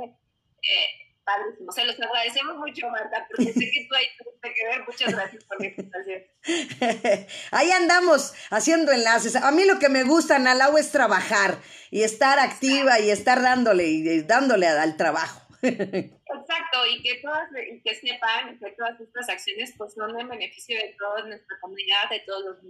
[0.64, 1.72] eh, padrísimo.
[1.72, 4.86] Se los agradecemos mucho, Marta, porque sé que tú ahí tuviste que ver.
[4.86, 6.24] Muchas gracias por mi invitación.
[7.52, 9.36] ahí andamos haciendo enlaces.
[9.36, 11.60] A mí lo que me gusta, Nalau, es trabajar
[11.92, 15.42] y estar activa y estar dándole y dándole al trabajo.
[15.64, 20.76] Exacto, y que todas, y que sepan que todas estas acciones pues son en beneficio
[20.76, 22.64] de toda nuestra comunidad, de todos los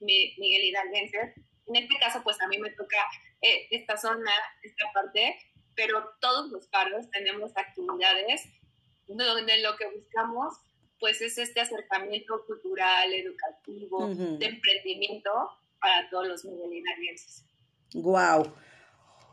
[0.00, 1.34] Miguel Hidalguenses.
[1.68, 2.96] En este caso, pues a mí me toca
[3.40, 4.32] eh, esta zona,
[4.62, 5.38] esta parte,
[5.74, 8.42] pero todos los paros tenemos actividades
[9.06, 10.54] donde lo que buscamos
[10.98, 15.30] pues es este acercamiento cultural, educativo, de emprendimiento
[15.80, 17.44] para todos los miguelinarienses.
[17.94, 18.54] Wow.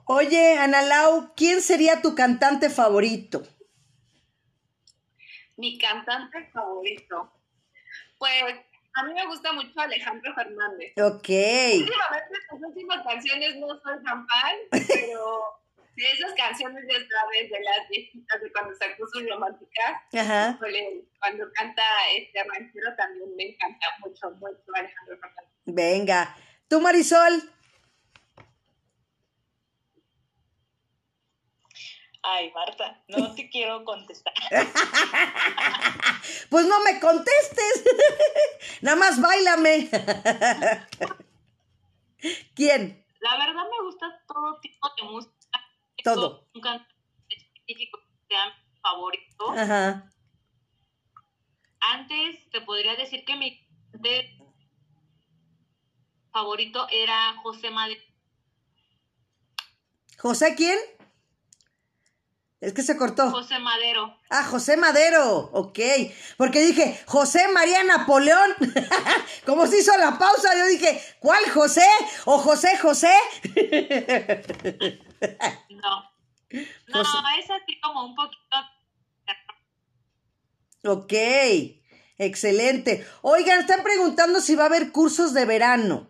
[0.05, 3.43] Oye, Analau, ¿quién sería tu cantante favorito?
[5.57, 7.31] Mi cantante favorito.
[8.17, 8.55] Pues
[8.95, 10.93] a mí me gusta mucho Alejandro Fernández.
[10.97, 11.29] Ok.
[11.29, 14.25] Últimamente sus últimas canciones no son tan
[14.87, 15.61] pero
[15.99, 20.57] de esas canciones de vez de las viejitas de cuando sacó sus románticas, Ajá.
[21.19, 21.83] cuando canta
[22.17, 25.49] este ranchero también me encanta mucho, mucho Alejandro Fernández.
[25.65, 26.35] Venga.
[26.69, 27.43] ¿Tú, Marisol?
[32.23, 34.33] Ay, Marta, no te quiero contestar.
[36.49, 37.83] pues no me contestes.
[38.81, 39.89] Nada más bailame.
[42.55, 43.05] ¿Quién?
[43.19, 45.38] La verdad me gusta todo tipo de música.
[46.03, 46.47] Todo.
[46.53, 46.93] Un cantante
[47.29, 49.51] específico que sea mi favorito.
[49.51, 50.11] Ajá.
[51.79, 53.67] Antes te podría decir que mi
[56.31, 58.01] favorito era José Madero.
[60.17, 60.77] ¿José quién?
[62.61, 63.31] Es que se cortó.
[63.31, 64.17] José Madero.
[64.29, 65.79] Ah, José Madero, ok.
[66.35, 68.53] Porque dije, José María Napoleón.
[69.45, 71.87] Como se hizo la pausa, yo dije, ¿cuál José?
[72.25, 73.13] ¿O José José?
[75.69, 76.09] no.
[76.87, 78.57] No, es así como un poquito.
[80.85, 81.13] Ok,
[82.17, 83.05] excelente.
[83.21, 86.09] Oigan, están preguntando si va a haber cursos de verano.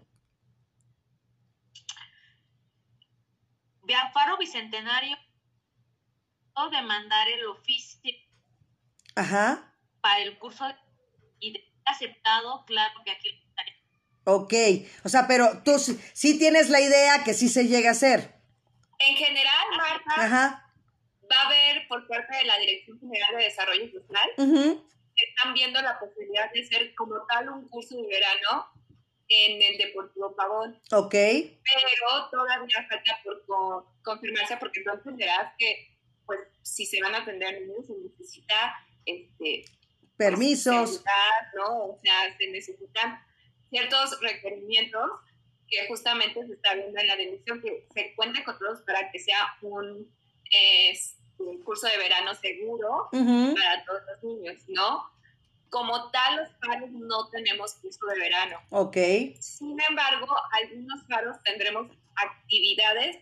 [3.84, 5.18] De Faro Bicentenario
[6.68, 8.12] de mandar el oficio
[9.16, 9.74] Ajá.
[10.02, 10.66] para el curso
[11.40, 13.72] y de aceptado, claro que aquí lo estaré.
[14.26, 14.54] Ok,
[15.06, 18.39] o sea, pero tú sí tienes la idea que sí se llega a hacer.
[19.00, 20.72] En general, Marta,
[21.32, 26.00] va a haber por parte de la Dirección General de Desarrollo Social, están viendo la
[26.00, 28.68] posibilidad de hacer como tal un curso de verano
[29.28, 30.82] en el Deportivo Pavón.
[30.92, 31.12] Ok.
[31.12, 37.62] Pero todavía falta por confirmarse porque tú entenderás que pues si se van a atender
[37.62, 39.66] niños se necesita este
[40.16, 41.04] permisos,
[41.56, 41.86] ¿no?
[41.86, 43.26] O sea, se necesitan
[43.70, 45.10] ciertos requerimientos
[45.70, 49.20] que justamente se está viendo en la decisión que se cuente con todos para que
[49.20, 50.12] sea un,
[51.64, 55.10] curso de verano seguro para todos los niños, ¿no?
[55.70, 58.58] Como tal, los paros no tenemos curso de verano.
[58.72, 58.98] Ok.
[59.40, 63.18] Sin embargo, algunos paros tendremos actividades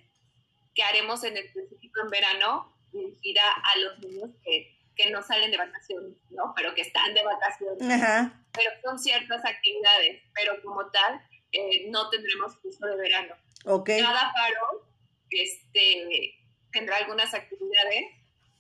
[0.74, 5.58] que haremos en específico en verano dirigida a los niños que, que no salen de
[5.58, 6.54] vacaciones, ¿no?
[6.56, 8.32] Pero que están de vacaciones.
[8.54, 11.22] Pero son ciertas actividades, pero como tal,
[11.52, 13.36] eh, no tendremos curso de verano.
[13.66, 14.02] Okay.
[14.02, 14.88] Cada paro
[15.30, 16.38] este,
[16.72, 18.06] tendrá algunas actividades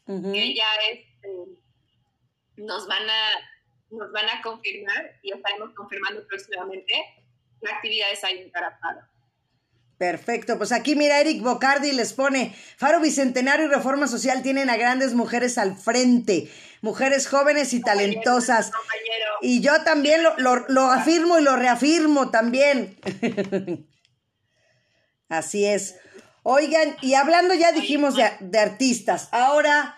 [0.05, 1.29] que ya este,
[2.55, 3.29] nos, van a,
[3.89, 6.93] nos van a confirmar y estaremos confirmando próximamente
[7.61, 9.01] qué actividades hay en cada paro.
[9.97, 14.77] Perfecto, pues aquí mira, Eric Bocardi les pone, Faro Bicentenario y Reforma Social tienen a
[14.77, 18.71] grandes mujeres al frente, mujeres jóvenes y talentosas.
[19.41, 20.35] Y yo también lo,
[20.67, 22.95] lo, afirmo y lo reafirmo también.
[25.29, 25.95] Así es.
[26.43, 29.97] Oigan, y hablando ya dijimos de, de artistas, ahora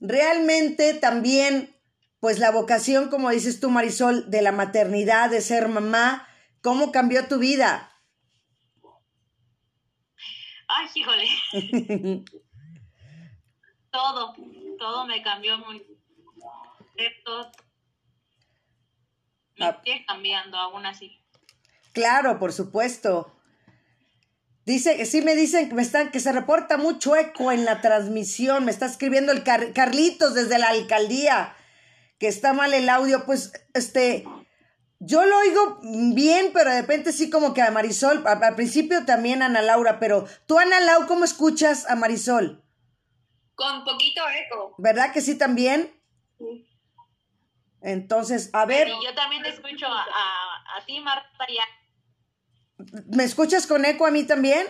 [0.00, 1.76] realmente también,
[2.18, 6.26] pues la vocación, como dices tú, Marisol, de la maternidad, de ser mamá,
[6.62, 7.90] ¿cómo cambió tu vida?
[10.76, 11.28] Ay, híjole.
[13.90, 14.34] todo,
[14.78, 15.84] todo me cambió muy.
[17.24, 17.50] Todo.
[19.56, 19.80] Me Ah.
[19.84, 21.20] sigue cambiando aún así.
[21.92, 23.30] Claro, por supuesto.
[24.66, 28.64] Dice, sí me dicen que me están, que se reporta mucho eco en la transmisión.
[28.64, 31.54] Me está escribiendo el Car- Carlitos desde la alcaldía,
[32.18, 33.24] que está mal el audio.
[33.26, 34.24] Pues, este,
[35.00, 35.80] yo lo oigo
[36.14, 39.62] bien, pero de repente sí como que a Marisol, a- al principio también a Ana
[39.62, 42.62] Laura, pero tú, Ana Lau, ¿cómo escuchas a Marisol?
[43.54, 44.74] Con poquito eco.
[44.78, 45.92] ¿Verdad que sí también?
[46.38, 46.68] Sí.
[47.82, 51.64] Entonces, a ver, yo también te escucho a, a, a ti, Marta, ya.
[53.14, 54.66] ¿me escuchas con eco a mí también?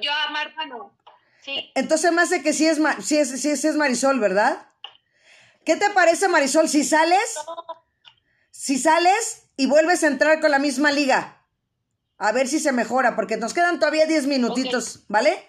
[0.00, 0.96] Yo a Marta no.
[1.42, 4.20] Sí, Entonces me hace que sí es, Ma- sí es, sí es, sí es Marisol,
[4.20, 4.68] ¿verdad?
[5.64, 7.36] ¿Qué te parece, Marisol, si sales?
[8.50, 11.46] Si sales y vuelves a entrar con la misma liga.
[12.18, 15.48] A ver si se mejora, porque nos quedan todavía 10 minutitos, ¿vale?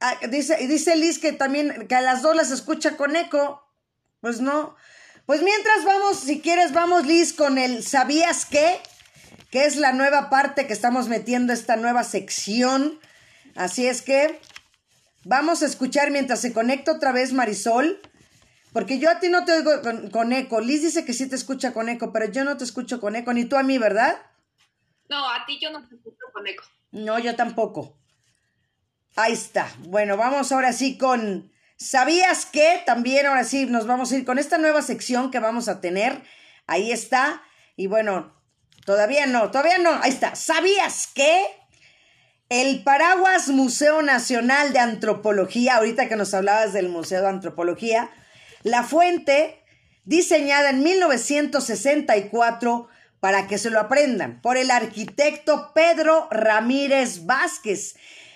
[0.00, 3.66] Ah, dice, dice Liz que también, que a las dos las escucha con eco.
[4.20, 4.76] Pues no.
[5.26, 8.80] Pues mientras vamos, si quieres, vamos, Liz, con el ¿Sabías qué?
[9.50, 13.00] Que es la nueva parte que estamos metiendo, esta nueva sección.
[13.54, 14.38] Así es que
[15.24, 18.00] vamos a escuchar mientras se conecta otra vez Marisol.
[18.72, 20.60] Porque yo a ti no te oigo con, con eco.
[20.60, 23.32] Liz dice que sí te escucha con eco, pero yo no te escucho con eco,
[23.32, 24.16] ni tú a mí, ¿verdad?
[25.08, 26.64] No, a ti yo no te escucho con eco.
[26.90, 27.96] No, yo tampoco.
[29.14, 29.68] Ahí está.
[29.78, 32.82] Bueno, vamos ahora sí con ¿Sabías qué?
[32.86, 36.22] También ahora sí nos vamos a ir con esta nueva sección que vamos a tener.
[36.66, 37.42] Ahí está.
[37.76, 38.32] Y bueno,
[38.86, 39.90] todavía no, todavía no.
[40.02, 40.34] Ahí está.
[40.36, 41.44] ¿Sabías qué?
[42.50, 48.10] El Paraguas Museo Nacional de Antropología, ahorita que nos hablabas del Museo de Antropología,
[48.62, 49.62] la fuente
[50.04, 52.88] diseñada en 1964
[53.20, 57.94] para que se lo aprendan por el arquitecto Pedro Ramírez Vázquez.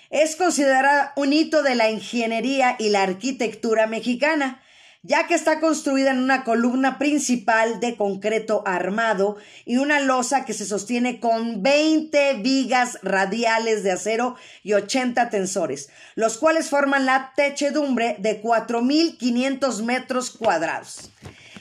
[0.09, 4.63] Es considerada un hito de la ingeniería y la arquitectura mexicana,
[5.01, 10.53] ya que está construida en una columna principal de concreto armado y una losa que
[10.53, 17.31] se sostiene con 20 vigas radiales de acero y 80 tensores, los cuales forman la
[17.35, 21.11] techedumbre de 4.500 metros cuadrados.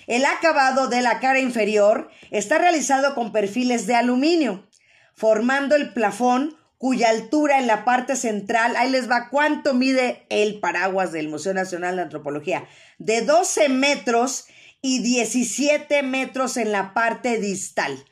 [0.08, 4.66] El acabado de la cara inferior está realizado con perfiles de aluminio,
[5.14, 10.60] formando el plafón cuya altura en la parte central, ahí les va cuánto mide el
[10.60, 12.66] paraguas del Museo Nacional de Antropología,
[12.98, 14.46] de 12 metros
[14.80, 18.04] y 17 metros en la parte distal.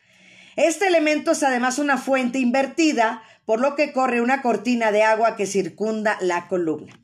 [0.56, 5.36] Este elemento es además una fuente invertida, por lo que corre una cortina de agua
[5.36, 6.98] que circunda la columna.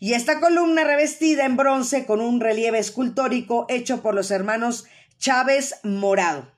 [0.00, 4.86] Y esta columna revestida en bronce con un relieve escultórico hecho por los hermanos
[5.18, 6.53] Chávez Morado.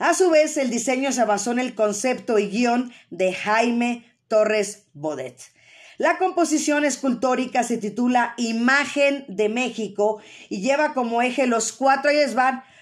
[0.00, 4.84] A su vez, el diseño se basó en el concepto y guion de Jaime Torres
[4.94, 5.38] Bodet.
[5.98, 12.16] La composición escultórica se titula Imagen de México y lleva como eje los cuatro, ahí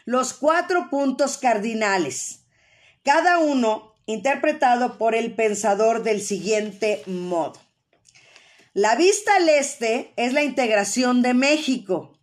[0.04, 2.44] los cuatro puntos cardinales,
[3.02, 7.60] cada uno interpretado por el pensador del siguiente modo.
[8.74, 12.16] La vista al este es la integración de México.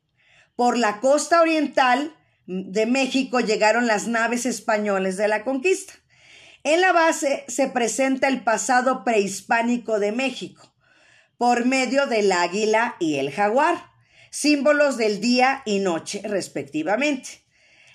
[0.55, 2.14] Por la costa oriental
[2.47, 5.93] de México llegaron las naves españoles de la conquista.
[6.63, 10.73] En la base se presenta el pasado prehispánico de México,
[11.37, 13.91] por medio del águila y el jaguar,
[14.31, 17.45] símbolos del día y noche respectivamente.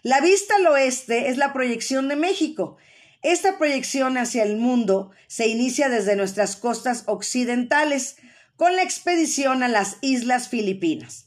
[0.02, 2.76] La vista al oeste es la proyección de México.
[3.22, 8.16] Esta proyección hacia el mundo se inicia desde nuestras costas occidentales,
[8.56, 11.26] con la expedición a las Islas Filipinas.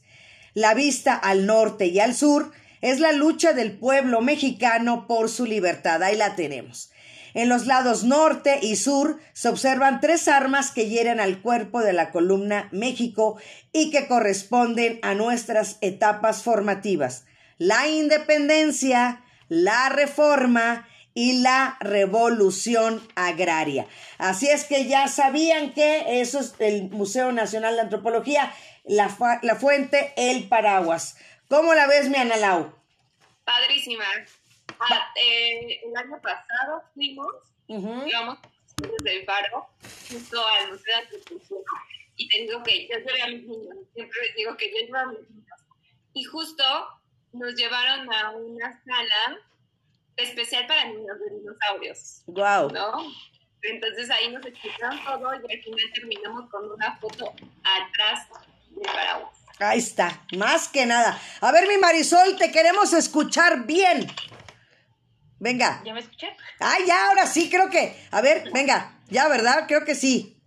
[0.54, 2.52] La vista al norte y al sur
[2.84, 6.02] es la lucha del pueblo mexicano por su libertad.
[6.02, 6.92] Ahí la tenemos.
[7.32, 11.94] En los lados norte y sur se observan tres armas que hieren al cuerpo de
[11.94, 13.38] la columna México
[13.72, 17.24] y que corresponden a nuestras etapas formativas.
[17.56, 23.86] La independencia, la reforma y la revolución agraria.
[24.18, 28.52] Así es que ya sabían que eso es el Museo Nacional de Antropología,
[28.84, 31.16] la, la fuente, el paraguas.
[31.48, 32.72] ¿Cómo la ves, mi Analau?
[33.44, 34.04] Padrísima.
[34.80, 37.32] Ah, eh, el año pasado fuimos,
[37.66, 38.08] Uh -huh.
[38.08, 38.38] íbamos
[38.76, 39.66] desde el faro,
[40.10, 41.56] justo al Museo de Antropología.
[42.16, 44.96] Y te digo que yo llevé a mis niños, siempre les digo que yo llevo
[44.98, 45.58] a mis niños.
[46.12, 46.64] Y justo
[47.32, 49.40] nos llevaron a una sala
[50.16, 52.22] especial para niños de dinosaurios.
[52.26, 52.70] Wow.
[52.70, 53.12] ¿No?
[53.62, 57.32] Entonces ahí nos explicaron todo y al final terminamos con una foto
[57.64, 58.28] atrás
[58.70, 59.33] del paraguas.
[59.60, 61.20] Ahí está, más que nada.
[61.40, 64.06] A ver, mi Marisol, te queremos escuchar bien.
[65.38, 65.82] Venga.
[65.84, 66.28] ¿Ya me escuché?
[66.60, 67.96] Ah, ya, ahora sí, creo que.
[68.10, 68.98] A ver, venga.
[69.08, 69.66] Ya, ¿verdad?
[69.68, 70.40] Creo que sí.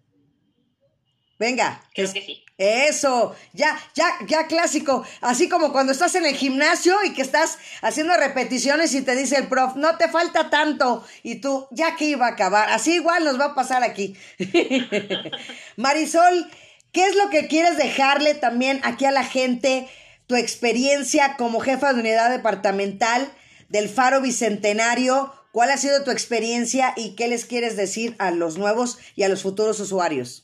[1.39, 1.81] Venga.
[1.93, 2.43] Creo que sí.
[2.57, 5.05] Eso, ya, ya, ya clásico.
[5.21, 9.37] Así como cuando estás en el gimnasio y que estás haciendo repeticiones y te dice
[9.37, 11.05] el prof, no te falta tanto.
[11.21, 12.71] Y tú, ya que iba a acabar.
[12.71, 14.17] Así igual nos va a pasar aquí.
[15.75, 16.49] Marisol,
[16.97, 19.87] ¿qué es lo que quieres dejarle también aquí a la gente?
[20.25, 23.31] Tu experiencia como jefa de unidad departamental
[23.69, 25.31] del Faro Bicentenario.
[25.51, 29.29] ¿Cuál ha sido tu experiencia y qué les quieres decir a los nuevos y a
[29.29, 30.43] los futuros usuarios?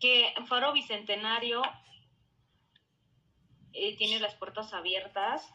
[0.00, 1.60] que Faro Bicentenario
[3.72, 5.48] eh, tiene las puertas abiertas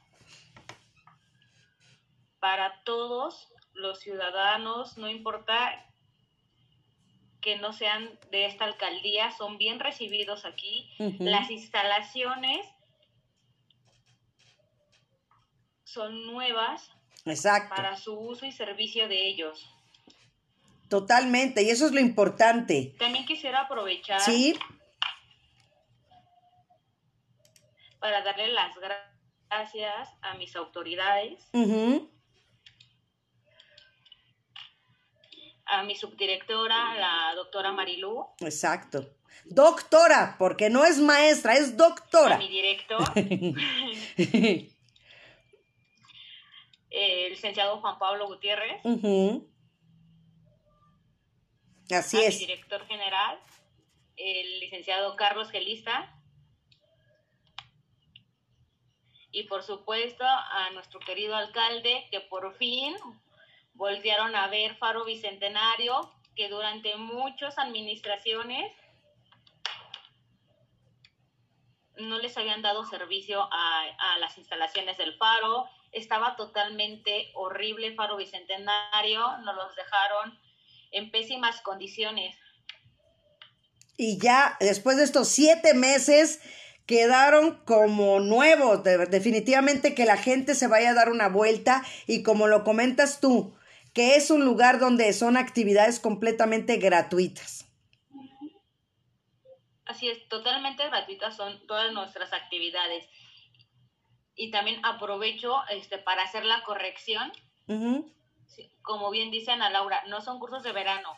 [2.39, 5.92] para todos los ciudadanos, no importa
[7.43, 10.89] que no sean de esta alcaldía, son bien recibidos aquí.
[11.19, 12.65] Las instalaciones
[15.83, 16.89] son nuevas
[17.25, 17.75] Exacto.
[17.75, 19.69] para su uso y servicio de ellos.
[20.89, 22.95] Totalmente, y eso es lo importante.
[22.99, 24.57] También quisiera aprovechar Sí,
[27.99, 29.11] para darle las gra-
[29.49, 31.47] gracias a mis autoridades,
[35.79, 39.09] a mi subdirectora, la doctora Marilú, exacto.
[39.45, 42.37] Doctora, porque no es maestra, es a doctora.
[42.37, 43.01] mi director,
[46.89, 49.49] el licenciado Juan Pablo Gutiérrez, Ujú.
[51.91, 52.39] Así a mi es.
[52.39, 53.39] director general,
[54.15, 56.15] el licenciado Carlos Gelista,
[59.31, 62.95] y por supuesto a nuestro querido alcalde, que por fin
[63.73, 68.71] voltearon a ver Faro Bicentenario, que durante muchas administraciones
[71.97, 78.17] no les habían dado servicio a, a las instalaciones del Faro, estaba totalmente horrible Faro
[78.17, 80.39] Bicentenario, nos los dejaron
[80.91, 82.35] en pésimas condiciones.
[83.95, 86.41] Y ya después de estos siete meses
[86.87, 88.83] quedaron como nuevos.
[88.83, 93.19] De- definitivamente que la gente se vaya a dar una vuelta y como lo comentas
[93.19, 93.55] tú,
[93.93, 97.69] que es un lugar donde son actividades completamente gratuitas.
[99.85, 103.07] Así es, totalmente gratuitas son todas nuestras actividades.
[104.35, 107.31] Y también aprovecho este, para hacer la corrección.
[108.81, 111.15] Como bien dice Ana Laura, no son cursos de verano,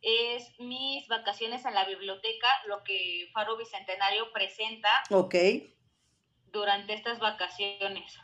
[0.00, 5.34] es mis vacaciones en la biblioteca, lo que Faro Bicentenario presenta Ok,
[6.52, 8.16] durante estas vacaciones.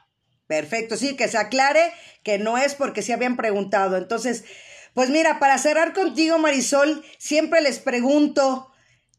[0.46, 0.96] Perfecto.
[0.96, 1.92] Sí, que se aclare
[2.22, 3.96] que no es porque se habían preguntado.
[3.96, 4.44] Entonces,
[4.94, 8.72] pues mira, para cerrar contigo, Marisol, siempre les pregunto,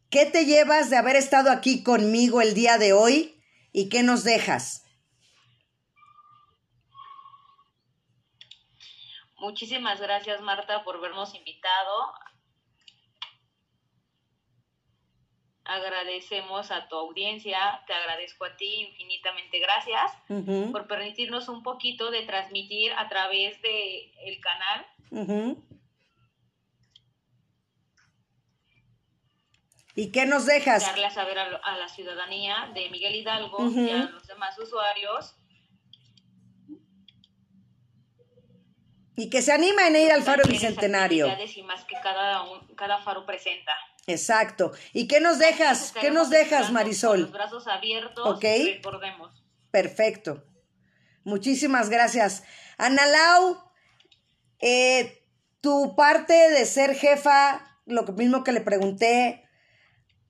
[0.10, 4.24] ¿qué te llevas de haber estado aquí conmigo el día de hoy y qué nos
[4.24, 4.84] dejas?
[9.38, 12.14] Muchísimas gracias, Marta, por vernos invitado.
[15.66, 20.12] Agradecemos a tu audiencia, te agradezco a ti infinitamente gracias
[20.72, 24.86] por permitirnos un poquito de transmitir a través de el canal.
[29.96, 30.84] ¿Y qué nos dejas?
[30.86, 35.36] darle a saber a, la ciudadanía de Miguel Hidalgo y a los demás usuarios
[39.18, 41.28] Y que se animen a ir al Faro Bicentenario.
[41.56, 43.72] y más que cada, un- cada faro presenta.
[44.08, 44.72] Exacto.
[44.94, 45.94] ¿Y qué nos dejas?
[46.00, 47.22] ¿Qué nos dejas, Con Marisol?
[47.22, 48.44] los brazos abiertos, Ok.
[48.76, 49.44] recordemos.
[49.72, 50.44] Perfecto.
[51.24, 52.44] Muchísimas gracias.
[52.78, 53.58] Ana Lau,
[54.60, 55.24] eh,
[55.62, 59.50] tu parte de ser jefa, lo mismo que le pregunté,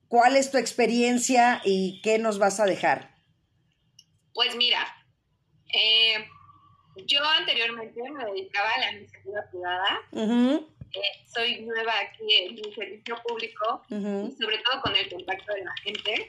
[0.08, 3.14] ¿cuál es tu experiencia y qué nos vas a dejar?
[4.34, 4.80] Pues mira,
[5.74, 6.26] eh,
[7.06, 10.00] yo anteriormente me dedicaba a la iniciativa privada.
[10.12, 15.54] Ujú, Eh, soy nueva aquí en el servicio público y sobre todo con el contacto
[15.54, 16.28] de la gente.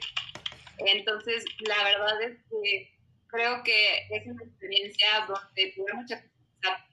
[0.79, 2.93] Entonces, la verdad es que
[3.27, 6.23] creo que es una experiencia donde tuve mucha,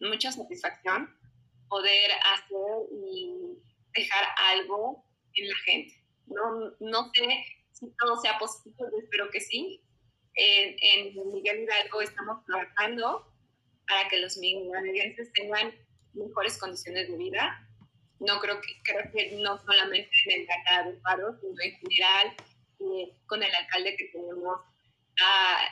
[0.01, 1.15] mucha satisfacción
[1.69, 3.59] poder hacer y
[3.93, 5.05] dejar algo
[5.35, 5.95] en la gente.
[6.27, 9.81] No, no sé si todo sea positivo, yo espero que sí.
[10.37, 13.27] En, en Miguel Hidalgo estamos trabajando
[13.87, 15.73] para que los miguelenses tengan
[16.15, 17.69] mejores condiciones de vida.
[18.21, 22.37] No creo que, creo que no solamente en el Canadá de Paro, sino en general,
[22.81, 24.61] eh, con el alcalde que tenemos,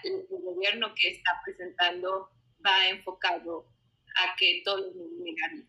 [0.05, 2.31] el gobierno que está presentando
[2.65, 3.67] va enfocado
[4.17, 5.07] a que todos los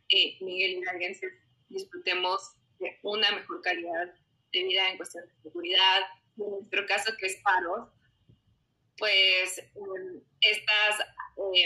[0.10, 1.34] eh, Miguel Hidalguenses
[1.70, 4.14] disfrutemos de una mejor calidad
[4.52, 6.02] de vida en cuestión de seguridad.
[6.38, 7.90] En nuestro caso, que es paros,
[8.98, 9.60] pues
[10.42, 11.00] estas
[11.38, 11.66] eh,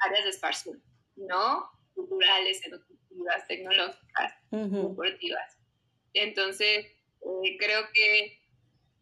[0.00, 0.86] áreas de esparcimiento,
[1.16, 1.70] ¿no?
[1.94, 5.58] Culturales, educativas, tecnológicas, deportivas.
[6.14, 8.40] Entonces, eh, creo que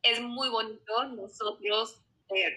[0.03, 2.57] es muy bonito nosotros, como